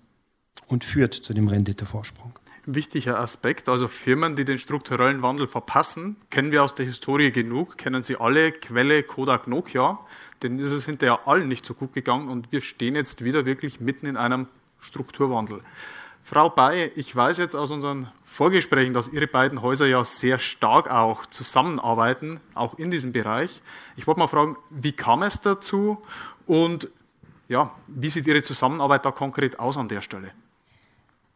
und 0.67 0.85
führt 0.85 1.13
zu 1.13 1.35
dem 1.35 1.49
Renditevorsprung. 1.49 2.33
Wichtiger 2.71 3.19
Aspekt, 3.19 3.71
also 3.71 3.89
Firmen, 3.89 4.37
die 4.37 4.45
den 4.45 4.59
strukturellen 4.59 5.23
Wandel 5.23 5.49
verpassen, 5.49 6.17
kennen 6.29 6.53
wir 6.53 6.63
aus 6.63 6.75
der 6.75 6.85
Historie 6.85 7.33
genug, 7.33 7.79
kennen 7.79 8.03
Sie 8.03 8.17
alle, 8.17 8.53
Quelle 8.53 9.03
Kodak 9.03 9.47
Nokia, 9.47 9.99
denen 10.43 10.59
ist 10.59 10.73
es 10.73 10.85
hinterher 10.85 11.27
allen 11.27 11.49
nicht 11.49 11.65
so 11.65 11.73
gut 11.73 11.95
gegangen 11.95 12.29
und 12.29 12.53
wir 12.53 12.61
stehen 12.61 12.95
jetzt 12.95 13.25
wieder 13.25 13.47
wirklich 13.47 13.81
mitten 13.81 14.05
in 14.05 14.19
einem 14.19 14.49
Strukturwandel. 14.81 15.63
Frau 16.23 16.51
Bay, 16.51 16.93
ich 16.95 17.17
weiß 17.17 17.39
jetzt 17.39 17.55
aus 17.55 17.71
unseren 17.71 18.13
Vorgesprächen, 18.27 18.93
dass 18.93 19.09
Ihre 19.09 19.29
beiden 19.29 19.63
Häuser 19.63 19.87
ja 19.87 20.05
sehr 20.05 20.39
stark 20.39 20.91
auch 20.91 21.25
zusammenarbeiten, 21.25 22.39
auch 22.53 22.79
in 22.79 22.91
diesem 22.91 23.13
Bereich. 23.13 23.63
Ich 23.97 24.07
wollte 24.07 24.21
mal 24.21 24.27
fragen, 24.27 24.59
wie 24.69 24.93
kam 24.93 25.23
es 25.23 25.41
dazu 25.41 26.03
und 26.47 26.91
ja, 27.49 27.73
wie 27.87 28.11
sieht 28.11 28.27
Ihre 28.27 28.43
Zusammenarbeit 28.43 29.07
da 29.07 29.11
konkret 29.11 29.59
aus 29.59 29.79
an 29.79 29.89
der 29.89 30.03
Stelle? 30.03 30.33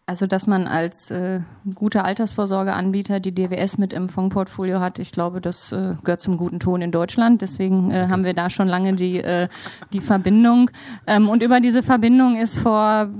Also, 0.04 0.26
dass 0.26 0.48
man 0.48 0.66
als 0.66 1.12
äh, 1.12 1.40
guter 1.76 2.04
Altersvorsorgeanbieter 2.04 3.20
die 3.20 3.32
DWS 3.32 3.78
mit 3.78 3.92
im 3.92 4.08
Fondsportfolio 4.08 4.80
hat, 4.80 4.98
ich 4.98 5.12
glaube, 5.12 5.40
das 5.40 5.70
äh, 5.70 5.94
gehört 6.02 6.20
zum 6.20 6.36
guten 6.36 6.58
Ton 6.58 6.82
in 6.82 6.90
Deutschland. 6.90 7.40
Deswegen 7.40 7.92
äh, 7.92 8.08
haben 8.08 8.24
wir 8.24 8.34
da 8.34 8.50
schon 8.50 8.66
lange 8.66 8.94
die, 8.94 9.18
äh, 9.18 9.48
die 9.92 10.00
Verbindung. 10.00 10.72
Ähm, 11.06 11.28
und 11.28 11.40
über 11.40 11.60
diese 11.60 11.84
Verbindung 11.84 12.36
ist 12.36 12.58
vor 12.58 13.10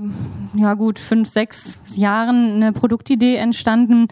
ja 0.55 0.73
gut 0.73 0.99
fünf, 0.99 1.29
sechs 1.29 1.79
Jahren 1.95 2.55
eine 2.55 2.73
Produktidee 2.73 3.37
entstanden, 3.37 4.09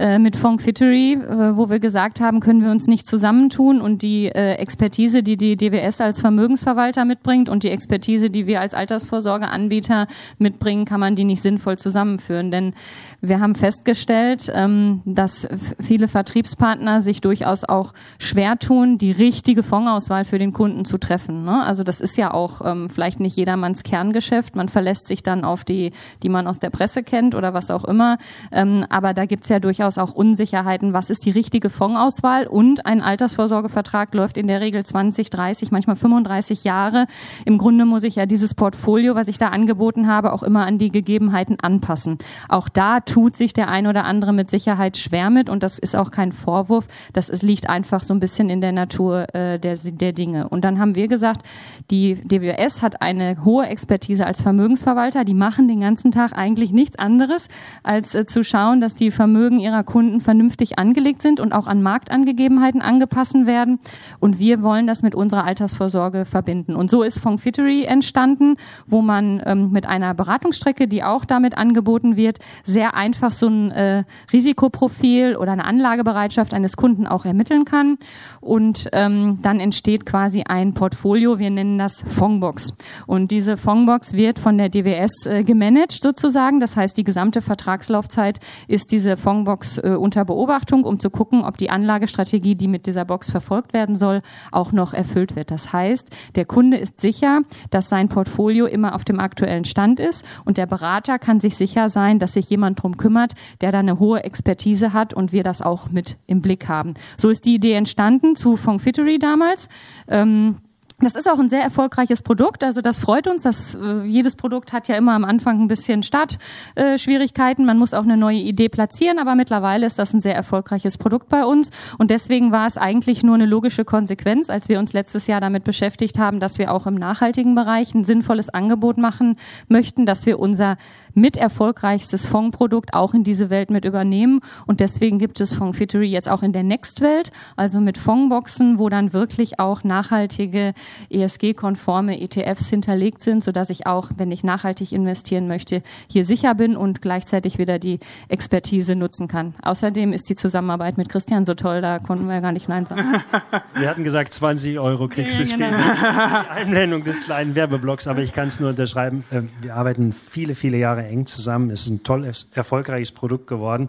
äh, 0.00 0.18
mit 0.18 0.34
Fongfittery, 0.34 1.12
äh, 1.12 1.56
wo 1.58 1.68
wir 1.68 1.78
gesagt 1.78 2.20
haben, 2.20 2.40
können 2.40 2.62
wir 2.62 2.70
uns 2.70 2.86
nicht 2.86 3.06
zusammentun 3.06 3.82
und 3.82 4.00
die 4.00 4.28
äh, 4.28 4.54
Expertise, 4.54 5.22
die 5.22 5.36
die 5.36 5.58
DWS 5.58 6.00
als 6.00 6.20
Vermögensverwalter 6.20 7.04
mitbringt 7.04 7.50
und 7.50 7.64
die 7.64 7.68
Expertise, 7.68 8.30
die 8.30 8.46
wir 8.46 8.62
als 8.62 8.72
Altersvorsorgeanbieter 8.72 10.06
mitbringen, 10.38 10.86
kann 10.86 11.00
man 11.00 11.16
die 11.16 11.24
nicht 11.24 11.42
sinnvoll 11.42 11.76
zusammenführen. 12.18 12.50
Denn 12.50 12.74
wir 13.22 13.40
haben 13.40 13.54
festgestellt, 13.54 14.50
ähm, 14.54 15.02
dass 15.04 15.46
viele 15.78 16.08
Vertriebspartner 16.08 17.02
sich 17.02 17.20
durchaus 17.20 17.64
auch 17.64 17.92
schwer 18.18 18.58
tun, 18.58 18.96
die 18.96 19.12
richtige 19.12 19.62
Fondsauswahl 19.62 20.24
für 20.24 20.38
den 20.38 20.52
Kunden 20.52 20.84
zu 20.84 20.96
treffen. 20.96 21.44
Ne? 21.44 21.62
Also 21.62 21.84
das 21.84 22.00
ist 22.00 22.16
ja 22.16 22.32
auch 22.32 22.62
ähm, 22.64 22.88
vielleicht 22.88 23.20
nicht 23.20 23.36
jedermanns 23.36 23.82
Kerngeschäft. 23.82 24.56
Man 24.56 24.68
verlässt 24.68 25.06
sich 25.06 25.22
dann 25.22 25.44
auf 25.44 25.64
die, 25.64 25.92
die 26.22 26.28
man 26.30 26.46
aus 26.46 26.60
der 26.60 26.70
Presse 26.70 27.02
kennt 27.02 27.34
oder 27.34 27.52
was 27.52 27.70
auch 27.70 27.84
immer. 27.84 28.16
Ähm, 28.52 28.86
aber 28.88 29.12
da 29.12 29.26
gibt's 29.26 29.48
ja 29.48 29.60
durchaus 29.60 29.98
auch 29.98 30.14
Unsicherheiten, 30.14 30.94
was 30.94 31.10
ist 31.10 31.26
die 31.26 31.30
richtige 31.30 31.68
Fondsauswahl 31.68 32.46
und 32.46 32.86
ein 32.86 33.02
Altersvorsorgevertrag 33.02 34.14
läuft 34.14 34.38
in 34.38 34.46
der 34.46 34.62
Regel 34.62 34.84
20, 34.84 35.28
30, 35.28 35.70
manchmal 35.70 35.96
35 35.96 36.64
Jahre. 36.64 37.06
Im 37.44 37.58
Grunde 37.58 37.84
muss 37.84 38.04
ich 38.04 38.16
ja 38.16 38.24
dieses 38.24 38.54
Portfolio, 38.54 39.14
was 39.14 39.28
ich 39.28 39.36
da 39.36 39.48
angeboten 39.48 40.06
habe, 40.06 40.32
auch 40.32 40.42
immer 40.42 40.64
an 40.64 40.78
die 40.78 40.90
Gegebenheiten 40.90 41.60
anpassen. 41.60 42.16
Auch 42.48 42.70
da 42.70 43.00
tut 43.10 43.34
sich 43.34 43.52
der 43.52 43.68
ein 43.68 43.88
oder 43.88 44.04
andere 44.04 44.32
mit 44.32 44.50
Sicherheit 44.50 44.96
schwer 44.96 45.30
mit 45.30 45.50
und 45.50 45.64
das 45.64 45.80
ist 45.80 45.96
auch 45.96 46.12
kein 46.12 46.30
Vorwurf. 46.30 46.86
Das 47.12 47.28
ist, 47.28 47.42
liegt 47.42 47.68
einfach 47.68 48.04
so 48.04 48.14
ein 48.14 48.20
bisschen 48.20 48.48
in 48.48 48.60
der 48.60 48.70
Natur 48.70 49.34
äh, 49.34 49.58
der, 49.58 49.76
der 49.82 50.12
Dinge. 50.12 50.48
Und 50.48 50.64
dann 50.64 50.78
haben 50.78 50.94
wir 50.94 51.08
gesagt, 51.08 51.44
die 51.90 52.14
DWS 52.14 52.82
hat 52.82 53.02
eine 53.02 53.44
hohe 53.44 53.66
Expertise 53.66 54.24
als 54.24 54.40
Vermögensverwalter. 54.40 55.24
Die 55.24 55.34
machen 55.34 55.66
den 55.66 55.80
ganzen 55.80 56.12
Tag 56.12 56.38
eigentlich 56.38 56.70
nichts 56.70 57.00
anderes, 57.00 57.48
als 57.82 58.14
äh, 58.14 58.26
zu 58.26 58.44
schauen, 58.44 58.80
dass 58.80 58.94
die 58.94 59.10
Vermögen 59.10 59.58
ihrer 59.58 59.82
Kunden 59.82 60.20
vernünftig 60.20 60.78
angelegt 60.78 61.20
sind 61.20 61.40
und 61.40 61.52
auch 61.52 61.66
an 61.66 61.82
Marktangegebenheiten 61.82 62.80
angepasst 62.80 63.30
werden. 63.30 63.80
Und 64.20 64.38
wir 64.38 64.62
wollen 64.62 64.86
das 64.86 65.02
mit 65.02 65.14
unserer 65.14 65.44
Altersvorsorge 65.44 66.26
verbinden. 66.26 66.76
Und 66.76 66.90
so 66.90 67.02
ist 67.02 67.18
Fongfittery 67.18 67.84
entstanden, 67.84 68.56
wo 68.86 69.02
man 69.02 69.42
ähm, 69.44 69.72
mit 69.72 69.86
einer 69.86 70.14
Beratungsstrecke, 70.14 70.86
die 70.86 71.02
auch 71.02 71.24
damit 71.24 71.56
angeboten 71.56 72.16
wird, 72.16 72.38
sehr 72.64 72.94
einfach 73.00 73.32
so 73.32 73.46
ein 73.46 73.70
äh, 73.70 74.04
Risikoprofil 74.30 75.36
oder 75.36 75.52
eine 75.52 75.64
Anlagebereitschaft 75.64 76.52
eines 76.52 76.76
Kunden 76.76 77.06
auch 77.06 77.24
ermitteln 77.24 77.64
kann. 77.64 77.96
Und 78.40 78.88
ähm, 78.92 79.38
dann 79.40 79.58
entsteht 79.58 80.04
quasi 80.04 80.42
ein 80.46 80.74
Portfolio. 80.74 81.38
Wir 81.38 81.50
nennen 81.50 81.78
das 81.78 82.04
Fondbox. 82.06 82.74
Und 83.06 83.30
diese 83.30 83.56
Fondbox 83.56 84.12
wird 84.12 84.38
von 84.38 84.58
der 84.58 84.68
DWS 84.68 85.26
äh, 85.26 85.44
gemanagt 85.44 86.02
sozusagen. 86.02 86.60
Das 86.60 86.76
heißt, 86.76 86.96
die 86.96 87.04
gesamte 87.04 87.40
Vertragslaufzeit 87.40 88.38
ist 88.68 88.92
diese 88.92 89.16
Fondbox 89.16 89.78
äh, 89.78 89.96
unter 89.98 90.26
Beobachtung, 90.26 90.84
um 90.84 90.98
zu 91.00 91.08
gucken, 91.08 91.42
ob 91.42 91.56
die 91.56 91.70
Anlagestrategie, 91.70 92.54
die 92.54 92.68
mit 92.68 92.84
dieser 92.84 93.06
Box 93.06 93.30
verfolgt 93.30 93.72
werden 93.72 93.96
soll, 93.96 94.20
auch 94.52 94.72
noch 94.72 94.92
erfüllt 94.92 95.36
wird. 95.36 95.50
Das 95.50 95.72
heißt, 95.72 96.06
der 96.34 96.44
Kunde 96.44 96.76
ist 96.76 97.00
sicher, 97.00 97.40
dass 97.70 97.88
sein 97.88 98.10
Portfolio 98.10 98.66
immer 98.66 98.94
auf 98.94 99.04
dem 99.04 99.20
aktuellen 99.20 99.64
Stand 99.64 100.00
ist 100.00 100.22
und 100.44 100.58
der 100.58 100.66
Berater 100.66 101.18
kann 101.18 101.40
sich 101.40 101.56
sicher 101.56 101.88
sein, 101.88 102.18
dass 102.18 102.34
sich 102.34 102.50
jemand 102.50 102.82
drum 102.82 102.89
kümmert, 102.96 103.34
der 103.60 103.72
da 103.72 103.80
eine 103.80 103.98
hohe 103.98 104.24
Expertise 104.24 104.92
hat 104.92 105.14
und 105.14 105.32
wir 105.32 105.42
das 105.42 105.62
auch 105.62 105.90
mit 105.90 106.16
im 106.26 106.40
Blick 106.40 106.68
haben. 106.68 106.94
So 107.18 107.30
ist 107.30 107.44
die 107.44 107.54
Idee 107.54 107.74
entstanden 107.74 108.36
zu 108.36 108.56
Fongfittery 108.56 109.18
damals. 109.18 109.68
Ähm, 110.08 110.56
das 111.02 111.14
ist 111.14 111.30
auch 111.30 111.38
ein 111.38 111.48
sehr 111.48 111.62
erfolgreiches 111.62 112.20
Produkt, 112.20 112.62
also 112.62 112.82
das 112.82 112.98
freut 112.98 113.26
uns. 113.26 113.42
Dass, 113.42 113.74
äh, 113.74 114.02
jedes 114.02 114.36
Produkt 114.36 114.72
hat 114.72 114.86
ja 114.88 114.96
immer 114.96 115.14
am 115.14 115.24
Anfang 115.24 115.62
ein 115.62 115.68
bisschen 115.68 116.02
Startschwierigkeiten. 116.02 117.64
Äh, 117.64 117.66
Man 117.66 117.78
muss 117.78 117.94
auch 117.94 118.02
eine 118.02 118.18
neue 118.18 118.38
Idee 118.38 118.68
platzieren, 118.68 119.18
aber 119.18 119.34
mittlerweile 119.34 119.86
ist 119.86 119.98
das 119.98 120.12
ein 120.12 120.20
sehr 120.20 120.34
erfolgreiches 120.34 120.98
Produkt 120.98 121.28
bei 121.28 121.44
uns. 121.44 121.70
Und 121.96 122.10
deswegen 122.10 122.52
war 122.52 122.66
es 122.66 122.76
eigentlich 122.76 123.22
nur 123.22 123.34
eine 123.34 123.46
logische 123.46 123.84
Konsequenz, 123.86 124.50
als 124.50 124.68
wir 124.68 124.78
uns 124.78 124.92
letztes 124.92 125.26
Jahr 125.26 125.40
damit 125.40 125.64
beschäftigt 125.64 126.18
haben, 126.18 126.38
dass 126.38 126.58
wir 126.58 126.72
auch 126.72 126.86
im 126.86 126.96
nachhaltigen 126.96 127.54
Bereich 127.54 127.94
ein 127.94 128.04
sinnvolles 128.04 128.50
Angebot 128.50 128.98
machen 128.98 129.36
möchten, 129.68 130.04
dass 130.04 130.26
wir 130.26 130.38
unser 130.38 130.76
mit 131.14 131.36
erfolgreichstes 131.36 132.26
Fondprodukt 132.26 132.94
auch 132.94 133.14
in 133.14 133.24
diese 133.24 133.50
Welt 133.50 133.70
mit 133.70 133.84
übernehmen. 133.84 134.40
Und 134.66 134.80
deswegen 134.80 135.18
gibt 135.18 135.40
es 135.40 135.52
Fondfittery 135.52 136.06
jetzt 136.06 136.28
auch 136.28 136.42
in 136.42 136.52
der 136.52 136.62
Next-Welt, 136.62 137.32
also 137.56 137.80
mit 137.80 137.98
Fondboxen, 137.98 138.78
wo 138.78 138.88
dann 138.88 139.12
wirklich 139.12 139.60
auch 139.60 139.84
nachhaltige, 139.84 140.74
ESG-konforme 141.10 142.20
ETFs 142.20 142.68
hinterlegt 142.68 143.22
sind, 143.22 143.44
sodass 143.44 143.70
ich 143.70 143.86
auch, 143.86 144.10
wenn 144.16 144.30
ich 144.30 144.44
nachhaltig 144.44 144.92
investieren 144.92 145.48
möchte, 145.48 145.82
hier 146.08 146.24
sicher 146.24 146.54
bin 146.54 146.76
und 146.76 147.02
gleichzeitig 147.02 147.58
wieder 147.58 147.78
die 147.78 148.00
Expertise 148.28 148.94
nutzen 148.94 149.28
kann. 149.28 149.54
Außerdem 149.62 150.12
ist 150.12 150.28
die 150.28 150.36
Zusammenarbeit 150.36 150.96
mit 150.96 151.08
Christian 151.08 151.44
so 151.44 151.54
toll, 151.54 151.80
da 151.80 151.98
konnten 151.98 152.26
wir 152.26 152.34
ja 152.34 152.40
gar 152.40 152.52
nicht 152.52 152.68
Nein 152.68 152.86
sagen. 152.86 153.22
Wir 153.74 153.88
hatten 153.88 154.04
gesagt, 154.04 154.32
20 154.32 154.78
Euro 154.78 155.08
kriegst 155.08 155.38
du 155.38 155.44
genau. 155.44 155.66
später. 155.66 155.76
Die 155.76 156.60
Einblendung 156.60 157.04
des 157.04 157.22
kleinen 157.22 157.54
Werbeblocks, 157.54 158.06
aber 158.06 158.20
ich 158.20 158.32
kann 158.32 158.48
es 158.48 158.60
nur 158.60 158.70
unterschreiben. 158.70 159.24
Ähm, 159.32 159.50
wir 159.60 159.74
arbeiten 159.74 160.12
viele, 160.12 160.54
viele 160.54 160.78
Jahre 160.78 160.99
Jahre 161.00 161.12
eng 161.12 161.26
zusammen. 161.26 161.70
Es 161.70 161.82
ist 161.82 161.90
ein 161.90 162.02
toll 162.02 162.30
erfolgreiches 162.54 163.12
Produkt 163.12 163.46
geworden. 163.46 163.88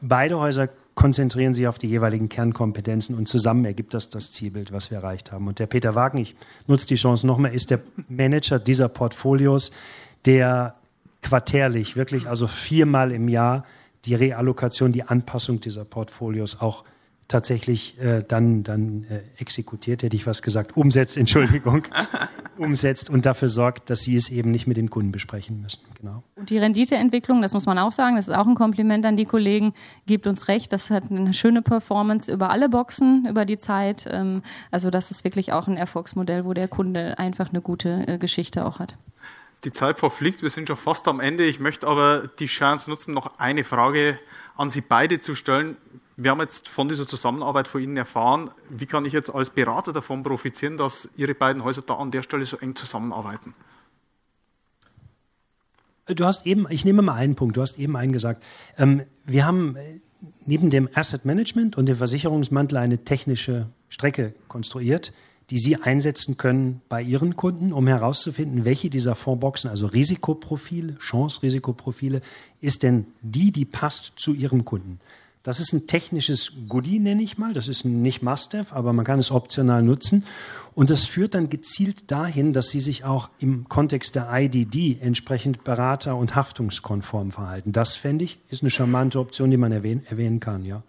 Beide 0.00 0.38
Häuser 0.38 0.68
konzentrieren 0.94 1.52
sich 1.52 1.66
auf 1.66 1.78
die 1.78 1.88
jeweiligen 1.88 2.28
Kernkompetenzen 2.28 3.16
und 3.16 3.28
zusammen 3.28 3.64
ergibt 3.64 3.94
das 3.94 4.10
das 4.10 4.30
Zielbild, 4.30 4.72
was 4.72 4.90
wir 4.90 4.98
erreicht 4.98 5.32
haben. 5.32 5.48
Und 5.48 5.58
der 5.58 5.66
Peter 5.66 5.94
Wagen, 5.94 6.18
ich 6.18 6.36
nutze 6.66 6.86
die 6.86 6.94
Chance 6.94 7.26
nochmal, 7.26 7.52
ist 7.52 7.70
der 7.70 7.80
Manager 8.08 8.58
dieser 8.58 8.88
Portfolios, 8.88 9.72
der 10.24 10.74
quartärlich, 11.22 11.96
wirklich 11.96 12.28
also 12.28 12.46
viermal 12.46 13.10
im 13.10 13.28
Jahr 13.28 13.64
die 14.04 14.14
Reallokation, 14.14 14.92
die 14.92 15.02
Anpassung 15.02 15.60
dieser 15.60 15.84
Portfolios 15.84 16.60
auch 16.60 16.84
tatsächlich 17.28 17.98
äh, 17.98 18.22
dann, 18.26 18.62
dann 18.62 19.04
äh, 19.04 19.20
exekutiert, 19.38 20.02
hätte 20.02 20.16
ich 20.16 20.26
was 20.26 20.42
gesagt, 20.42 20.76
umsetzt, 20.76 21.16
Entschuldigung. 21.16 21.82
umsetzt 22.56 23.10
und 23.10 23.26
dafür 23.26 23.48
sorgt, 23.48 23.90
dass 23.90 24.00
sie 24.00 24.14
es 24.16 24.30
eben 24.30 24.50
nicht 24.50 24.66
mit 24.66 24.76
den 24.76 24.90
Kunden 24.90 25.10
besprechen 25.10 25.60
müssen. 25.60 25.80
Genau. 26.00 26.22
Und 26.36 26.50
die 26.50 26.58
Renditeentwicklung, 26.58 27.42
das 27.42 27.52
muss 27.52 27.66
man 27.66 27.78
auch 27.78 27.92
sagen, 27.92 28.16
das 28.16 28.28
ist 28.28 28.34
auch 28.34 28.46
ein 28.46 28.54
Kompliment 28.54 29.04
an 29.06 29.16
die 29.16 29.24
Kollegen, 29.24 29.74
gibt 30.06 30.26
uns 30.26 30.48
recht, 30.48 30.72
das 30.72 30.90
hat 30.90 31.10
eine 31.10 31.34
schöne 31.34 31.62
Performance 31.62 32.30
über 32.30 32.50
alle 32.50 32.68
Boxen, 32.68 33.26
über 33.28 33.44
die 33.44 33.58
Zeit. 33.58 34.06
Ähm, 34.10 34.42
also 34.70 34.90
das 34.90 35.10
ist 35.10 35.24
wirklich 35.24 35.52
auch 35.52 35.66
ein 35.66 35.76
Erfolgsmodell, 35.76 36.44
wo 36.44 36.52
der 36.52 36.68
Kunde 36.68 37.18
einfach 37.18 37.50
eine 37.50 37.60
gute 37.60 38.04
äh, 38.06 38.18
Geschichte 38.18 38.64
auch 38.64 38.78
hat. 38.78 38.96
Die 39.64 39.72
Zeit 39.72 39.98
verfliegt, 39.98 40.42
wir 40.42 40.50
sind 40.50 40.68
schon 40.68 40.76
fast 40.76 41.08
am 41.08 41.20
Ende. 41.20 41.44
Ich 41.46 41.58
möchte 41.58 41.86
aber 41.86 42.28
die 42.38 42.46
Chance 42.46 42.90
nutzen, 42.90 43.14
noch 43.14 43.38
eine 43.38 43.64
Frage 43.64 44.18
an 44.56 44.70
Sie 44.70 44.82
beide 44.82 45.18
zu 45.18 45.34
stellen. 45.34 45.76
Wir 46.16 46.30
haben 46.30 46.40
jetzt 46.40 46.68
von 46.68 46.88
dieser 46.88 47.06
Zusammenarbeit 47.08 47.66
von 47.66 47.82
Ihnen 47.82 47.96
erfahren. 47.96 48.50
Wie 48.68 48.86
kann 48.86 49.04
ich 49.04 49.12
jetzt 49.12 49.30
als 49.30 49.50
Berater 49.50 49.92
davon 49.92 50.22
profitieren, 50.22 50.76
dass 50.76 51.08
Ihre 51.16 51.34
beiden 51.34 51.64
Häuser 51.64 51.82
da 51.82 51.94
an 51.94 52.10
der 52.10 52.22
Stelle 52.22 52.46
so 52.46 52.56
eng 52.58 52.76
zusammenarbeiten? 52.76 53.54
Du 56.06 56.24
hast 56.24 56.46
eben, 56.46 56.66
ich 56.70 56.84
nehme 56.84 57.02
mal 57.02 57.14
einen 57.14 57.34
Punkt, 57.34 57.56
du 57.56 57.62
hast 57.62 57.78
eben 57.78 57.96
einen 57.96 58.12
gesagt. 58.12 58.42
Ähm, 58.76 59.02
wir 59.24 59.46
haben 59.46 59.76
äh, 59.76 60.00
neben 60.44 60.70
dem 60.70 60.88
Asset 60.94 61.24
Management 61.24 61.76
und 61.76 61.86
dem 61.86 61.96
Versicherungsmantel 61.96 62.78
eine 62.78 63.04
technische 63.04 63.68
Strecke 63.88 64.34
konstruiert, 64.46 65.12
die 65.50 65.58
Sie 65.58 65.76
einsetzen 65.76 66.36
können 66.36 66.82
bei 66.88 67.02
Ihren 67.02 67.36
Kunden, 67.36 67.72
um 67.72 67.86
herauszufinden, 67.86 68.64
welche 68.64 68.90
dieser 68.90 69.14
Fondsboxen, 69.14 69.68
also 69.70 69.86
Risikoprofile, 69.86 70.96
Chance-Risikoprofile, 70.98 72.20
ist 72.60 72.82
denn 72.82 73.06
die, 73.22 73.50
die 73.50 73.64
passt 73.64 74.12
zu 74.16 74.32
Ihrem 74.32 74.64
Kunden. 74.64 75.00
Das 75.44 75.60
ist 75.60 75.74
ein 75.74 75.86
technisches 75.86 76.52
Goodie, 76.70 76.98
nenne 76.98 77.22
ich 77.22 77.36
mal. 77.36 77.52
Das 77.52 77.68
ist 77.68 77.84
nicht 77.84 78.22
Must-Have, 78.22 78.74
aber 78.74 78.94
man 78.94 79.04
kann 79.04 79.18
es 79.18 79.30
optional 79.30 79.82
nutzen. 79.82 80.24
Und 80.74 80.88
das 80.88 81.04
führt 81.04 81.34
dann 81.34 81.50
gezielt 81.50 82.10
dahin, 82.10 82.54
dass 82.54 82.70
Sie 82.70 82.80
sich 82.80 83.04
auch 83.04 83.28
im 83.38 83.68
Kontext 83.68 84.14
der 84.14 84.28
IDD 84.32 84.98
entsprechend 85.02 85.62
berater- 85.62 86.16
und 86.16 86.34
haftungskonform 86.34 87.30
verhalten. 87.30 87.72
Das, 87.72 87.94
fände 87.94 88.24
ich, 88.24 88.38
ist 88.48 88.62
eine 88.62 88.70
charmante 88.70 89.20
Option, 89.20 89.50
die 89.50 89.58
man 89.58 89.70
erwähnen, 89.70 90.40
kann, 90.40 90.64
ja. 90.64 90.82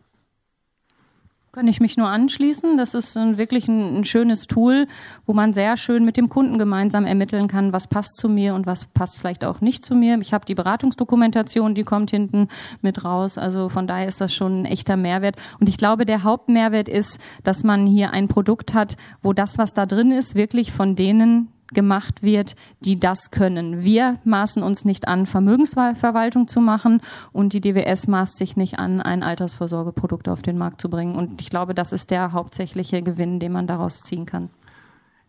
Kann 1.56 1.70
ich 1.70 1.80
mich 1.80 1.96
nur 1.96 2.10
anschließen. 2.10 2.76
Das 2.76 2.94
ist 2.94 3.16
ein, 3.16 3.38
wirklich 3.38 3.70
ein, 3.70 4.00
ein, 4.00 4.04
schönes 4.04 4.46
Tool, 4.48 4.88
wo 5.26 5.32
man 5.32 5.54
sehr 5.54 5.78
schön 5.78 6.04
mit 6.04 6.18
dem 6.18 6.28
Kunden 6.28 6.60
gemeinsam 6.60 7.06
ermitteln 7.06 7.48
kann, 7.48 7.72
was 7.72 7.88
passt 7.88 8.18
zu 8.18 8.28
mir 8.28 8.56
und 8.56 8.66
was 8.66 8.88
passt 8.88 9.18
vielleicht 9.18 9.46
auch 9.46 9.62
nicht 9.62 9.86
zu 9.86 9.96
mir. 9.96 10.20
Ich 10.20 10.34
habe 10.34 10.44
die 10.44 10.54
Beratungsdokumentation, 10.54 11.74
die 11.74 11.86
kommt 11.86 12.12
hinten 12.12 12.50
mit 12.82 13.06
raus. 13.06 13.38
Also 13.38 13.70
von 13.70 13.88
daher 13.88 14.10
ist 14.10 14.20
das 14.20 14.34
schon 14.34 14.64
ein 14.64 14.66
echter 14.66 14.98
Mehrwert. 14.98 15.38
Und 15.58 15.70
ich 15.70 15.78
glaube, 15.78 16.06
der 16.06 16.24
Hauptmehrwert 16.24 16.90
ist, 16.90 17.20
dass 17.46 17.64
man 17.64 17.88
hier 17.88 18.12
ein 18.12 18.28
Produkt 18.28 18.74
hat, 18.74 18.98
wo 19.22 19.32
das, 19.32 19.58
was 19.58 19.74
da 19.74 19.86
drin 19.86 20.12
ist, 20.12 20.36
wirklich 20.36 20.74
von 20.74 20.98
denen 20.98 21.55
gemacht 21.76 22.24
wird, 22.24 22.56
die 22.80 23.00
das 23.00 23.30
können. 23.30 23.84
Wir 23.84 24.20
maßen 24.24 24.64
uns 24.64 24.84
nicht 24.84 25.08
an, 25.08 25.28
Vermögensverwaltung 25.28 26.48
zu 26.48 26.60
machen 26.60 27.02
und 27.32 27.54
die 27.54 27.62
DWS 27.62 28.08
maßt 28.08 28.38
sich 28.38 28.58
nicht 28.58 28.80
an, 28.80 29.02
ein 29.02 29.22
Altersvorsorgeprodukt 29.22 30.28
auf 30.28 30.42
den 30.42 30.58
Markt 30.58 30.82
zu 30.82 30.90
bringen. 30.90 31.16
Und 31.16 31.40
ich 31.42 31.52
glaube, 31.52 31.76
das 31.76 31.92
ist 31.92 32.10
der 32.10 32.32
hauptsächliche 32.32 33.04
Gewinn, 33.04 33.40
den 33.40 33.52
man 33.52 33.68
daraus 33.68 34.02
ziehen 34.02 34.26
kann. 34.26 34.50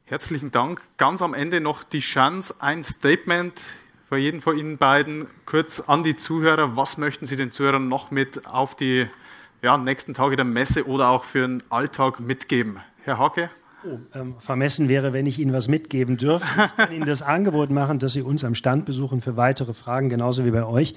Herzlichen 0.04 0.52
Dank. 0.52 0.80
Ganz 0.96 1.20
am 1.20 1.35
Ende 1.35 1.61
noch 1.61 1.82
die 1.82 2.00
Chance, 2.00 2.54
ein 2.61 2.85
Statement 2.85 3.61
für 4.09 4.16
jeden 4.16 4.40
von 4.40 4.56
Ihnen 4.56 4.78
beiden 4.78 5.26
kurz 5.46 5.80
an 5.80 6.04
die 6.04 6.14
Zuhörer. 6.14 6.76
Was 6.76 6.96
möchten 6.96 7.26
Sie 7.26 7.35
den 7.35 7.50
Zuhörern 7.50 7.88
noch 7.88 8.12
mit 8.12 8.46
auf 8.46 8.76
die 8.76 9.06
ja, 9.62 9.76
nächsten 9.76 10.14
Tage 10.14 10.37
der 10.37 10.44
Messe 10.44 10.87
oder 10.87 11.09
auch 11.09 11.24
für 11.24 11.40
den 11.40 11.62
Alltag 11.70 12.20
mitgeben? 12.20 12.80
Herr 13.02 13.18
Hake? 13.18 13.50
Ähm, 14.14 14.35
vermessen 14.38 14.88
wäre, 14.88 15.12
wenn 15.12 15.27
ich 15.27 15.38
Ihnen 15.38 15.53
was 15.53 15.68
mitgeben 15.68 16.16
dürfte. 16.16 16.49
Ich 16.49 16.77
kann 16.77 16.92
Ihnen 16.92 17.07
das 17.07 17.22
Angebot 17.22 17.70
machen, 17.70 17.99
dass 17.99 18.12
Sie 18.12 18.22
uns 18.22 18.44
am 18.44 18.55
Stand 18.55 18.85
besuchen 18.85 19.20
für 19.20 19.37
weitere 19.37 19.75
Fragen, 19.75 20.09
genauso 20.09 20.44
wie 20.44 20.51
bei 20.51 20.64
euch. 20.64 20.94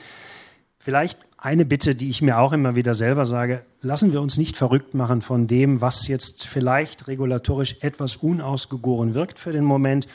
Vielleicht 0.80 1.19
eine 1.38 1.65
Bitte, 1.65 1.95
die 1.95 2.10
ich 2.10 2.21
mir 2.21 2.39
auch 2.39 2.54
immer 2.54 2.75
wieder 2.75 2.95
selber 2.95 3.25
sage, 3.25 3.63
lassen 3.82 4.13
wir 4.13 4.21
uns 4.21 4.38
nicht 4.38 4.58
verrückt 4.58 4.93
machen 4.93 5.21
von 5.21 5.47
dem, 5.47 5.82
was 5.82 6.08
jetzt 6.08 6.47
vielleicht 6.47 7.08
regulatorisch 7.08 7.78
etwas 7.82 8.17
unausgegoren 8.17 9.13
wirkt 9.13 9.39
für 9.39 9.52
den 9.52 9.63
Moment 9.63 10.08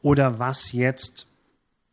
oder 0.00 0.38
was 0.38 0.72
jetzt, 0.72 1.26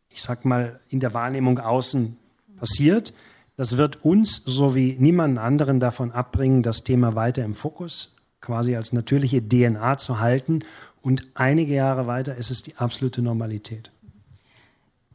ich 0.08 0.22
sag 0.22 0.44
mal, 0.44 0.80
in 0.88 1.00
der 1.00 1.14
Wahrnehmung 1.14 1.58
außen 1.58 2.16
passiert. 2.56 3.12
Das 3.56 3.76
wird 3.76 4.04
uns 4.04 4.42
sowie 4.46 4.96
niemanden 4.98 5.38
anderen 5.38 5.80
davon 5.80 6.12
abbringen, 6.12 6.62
das 6.62 6.82
Thema 6.82 7.14
weiter 7.14 7.44
im 7.44 7.54
Fokus 7.54 8.14
quasi 8.40 8.76
als 8.76 8.92
natürliche 8.92 9.46
DNA 9.46 9.98
zu 9.98 10.20
halten. 10.20 10.60
Und 11.02 11.26
einige 11.34 11.74
Jahre 11.74 12.06
weiter 12.06 12.36
ist 12.36 12.50
es 12.50 12.62
die 12.62 12.76
absolute 12.76 13.22
Normalität. 13.22 13.90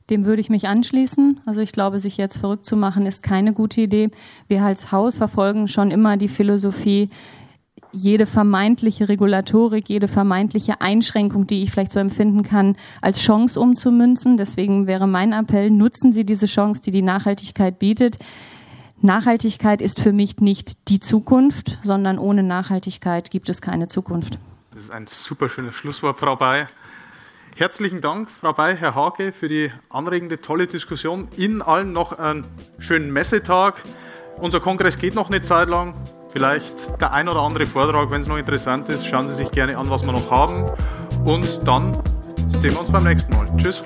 Dem 0.09 0.25
würde 0.25 0.41
ich 0.41 0.49
mich 0.49 0.67
anschließen. 0.67 1.41
Also 1.45 1.61
ich 1.61 1.71
glaube, 1.71 1.99
sich 1.99 2.17
jetzt 2.17 2.37
verrückt 2.37 2.65
zu 2.65 2.77
machen, 2.77 3.05
ist 3.05 3.23
keine 3.23 3.53
gute 3.53 3.81
Idee. 3.81 4.11
Wir 4.47 4.63
als 4.63 4.91
Haus 4.91 5.17
verfolgen 5.17 5.67
schon 5.67 5.89
immer 5.89 6.17
die 6.17 6.27
Philosophie, 6.27 7.09
jede 7.91 8.25
vermeintliche 8.25 9.09
Regulatorik, 9.09 9.89
jede 9.89 10.07
vermeintliche 10.07 10.81
Einschränkung, 10.81 11.47
die 11.47 11.63
ich 11.63 11.71
vielleicht 11.71 11.91
so 11.91 11.99
empfinden 11.99 12.43
kann, 12.43 12.75
als 13.01 13.19
Chance 13.19 13.59
umzumünzen. 13.59 14.37
Deswegen 14.37 14.85
wäre 14.85 15.07
mein 15.07 15.33
Appell, 15.33 15.71
nutzen 15.71 16.11
Sie 16.11 16.25
diese 16.25 16.45
Chance, 16.45 16.81
die 16.81 16.91
die 16.91 17.01
Nachhaltigkeit 17.01 17.79
bietet. 17.79 18.19
Nachhaltigkeit 19.01 19.81
ist 19.81 19.99
für 19.99 20.13
mich 20.13 20.37
nicht 20.37 20.89
die 20.89 20.99
Zukunft, 20.99 21.77
sondern 21.83 22.17
ohne 22.17 22.43
Nachhaltigkeit 22.43 23.29
gibt 23.29 23.49
es 23.49 23.61
keine 23.61 23.87
Zukunft. 23.87 24.39
Das 24.73 24.83
ist 24.83 24.91
ein 24.91 25.07
super 25.07 25.49
schönes 25.49 25.75
Schlusswort, 25.75 26.19
Frau 26.19 26.35
Bay. 26.35 26.65
Herzlichen 27.55 28.01
Dank, 28.01 28.29
Frau 28.29 28.51
Bay, 28.51 28.75
Herr 28.75 28.95
Hake, 28.95 29.31
für 29.31 29.47
die 29.47 29.71
anregende, 29.89 30.41
tolle 30.41 30.67
Diskussion. 30.67 31.29
Ihnen 31.37 31.61
allen 31.61 31.93
noch 31.93 32.19
einen 32.19 32.45
schönen 32.79 33.13
Messetag. 33.13 33.75
Unser 34.37 34.59
Kongress 34.59 34.97
geht 34.97 35.15
noch 35.15 35.29
eine 35.29 35.41
Zeit 35.41 35.69
lang. 35.69 35.93
Vielleicht 36.29 36.99
der 36.99 37.13
ein 37.13 37.29
oder 37.29 37.39
andere 37.39 37.65
Vortrag, 37.65 38.11
wenn 38.11 38.19
es 38.19 38.27
noch 38.27 38.37
interessant 38.37 38.89
ist, 38.89 39.07
schauen 39.07 39.29
Sie 39.29 39.35
sich 39.35 39.51
gerne 39.51 39.77
an, 39.77 39.89
was 39.89 40.05
wir 40.05 40.11
noch 40.11 40.29
haben. 40.29 40.69
Und 41.23 41.65
dann 41.65 42.03
sehen 42.57 42.71
wir 42.71 42.81
uns 42.81 42.91
beim 42.91 43.05
nächsten 43.05 43.31
Mal. 43.33 43.49
Tschüss. 43.55 43.83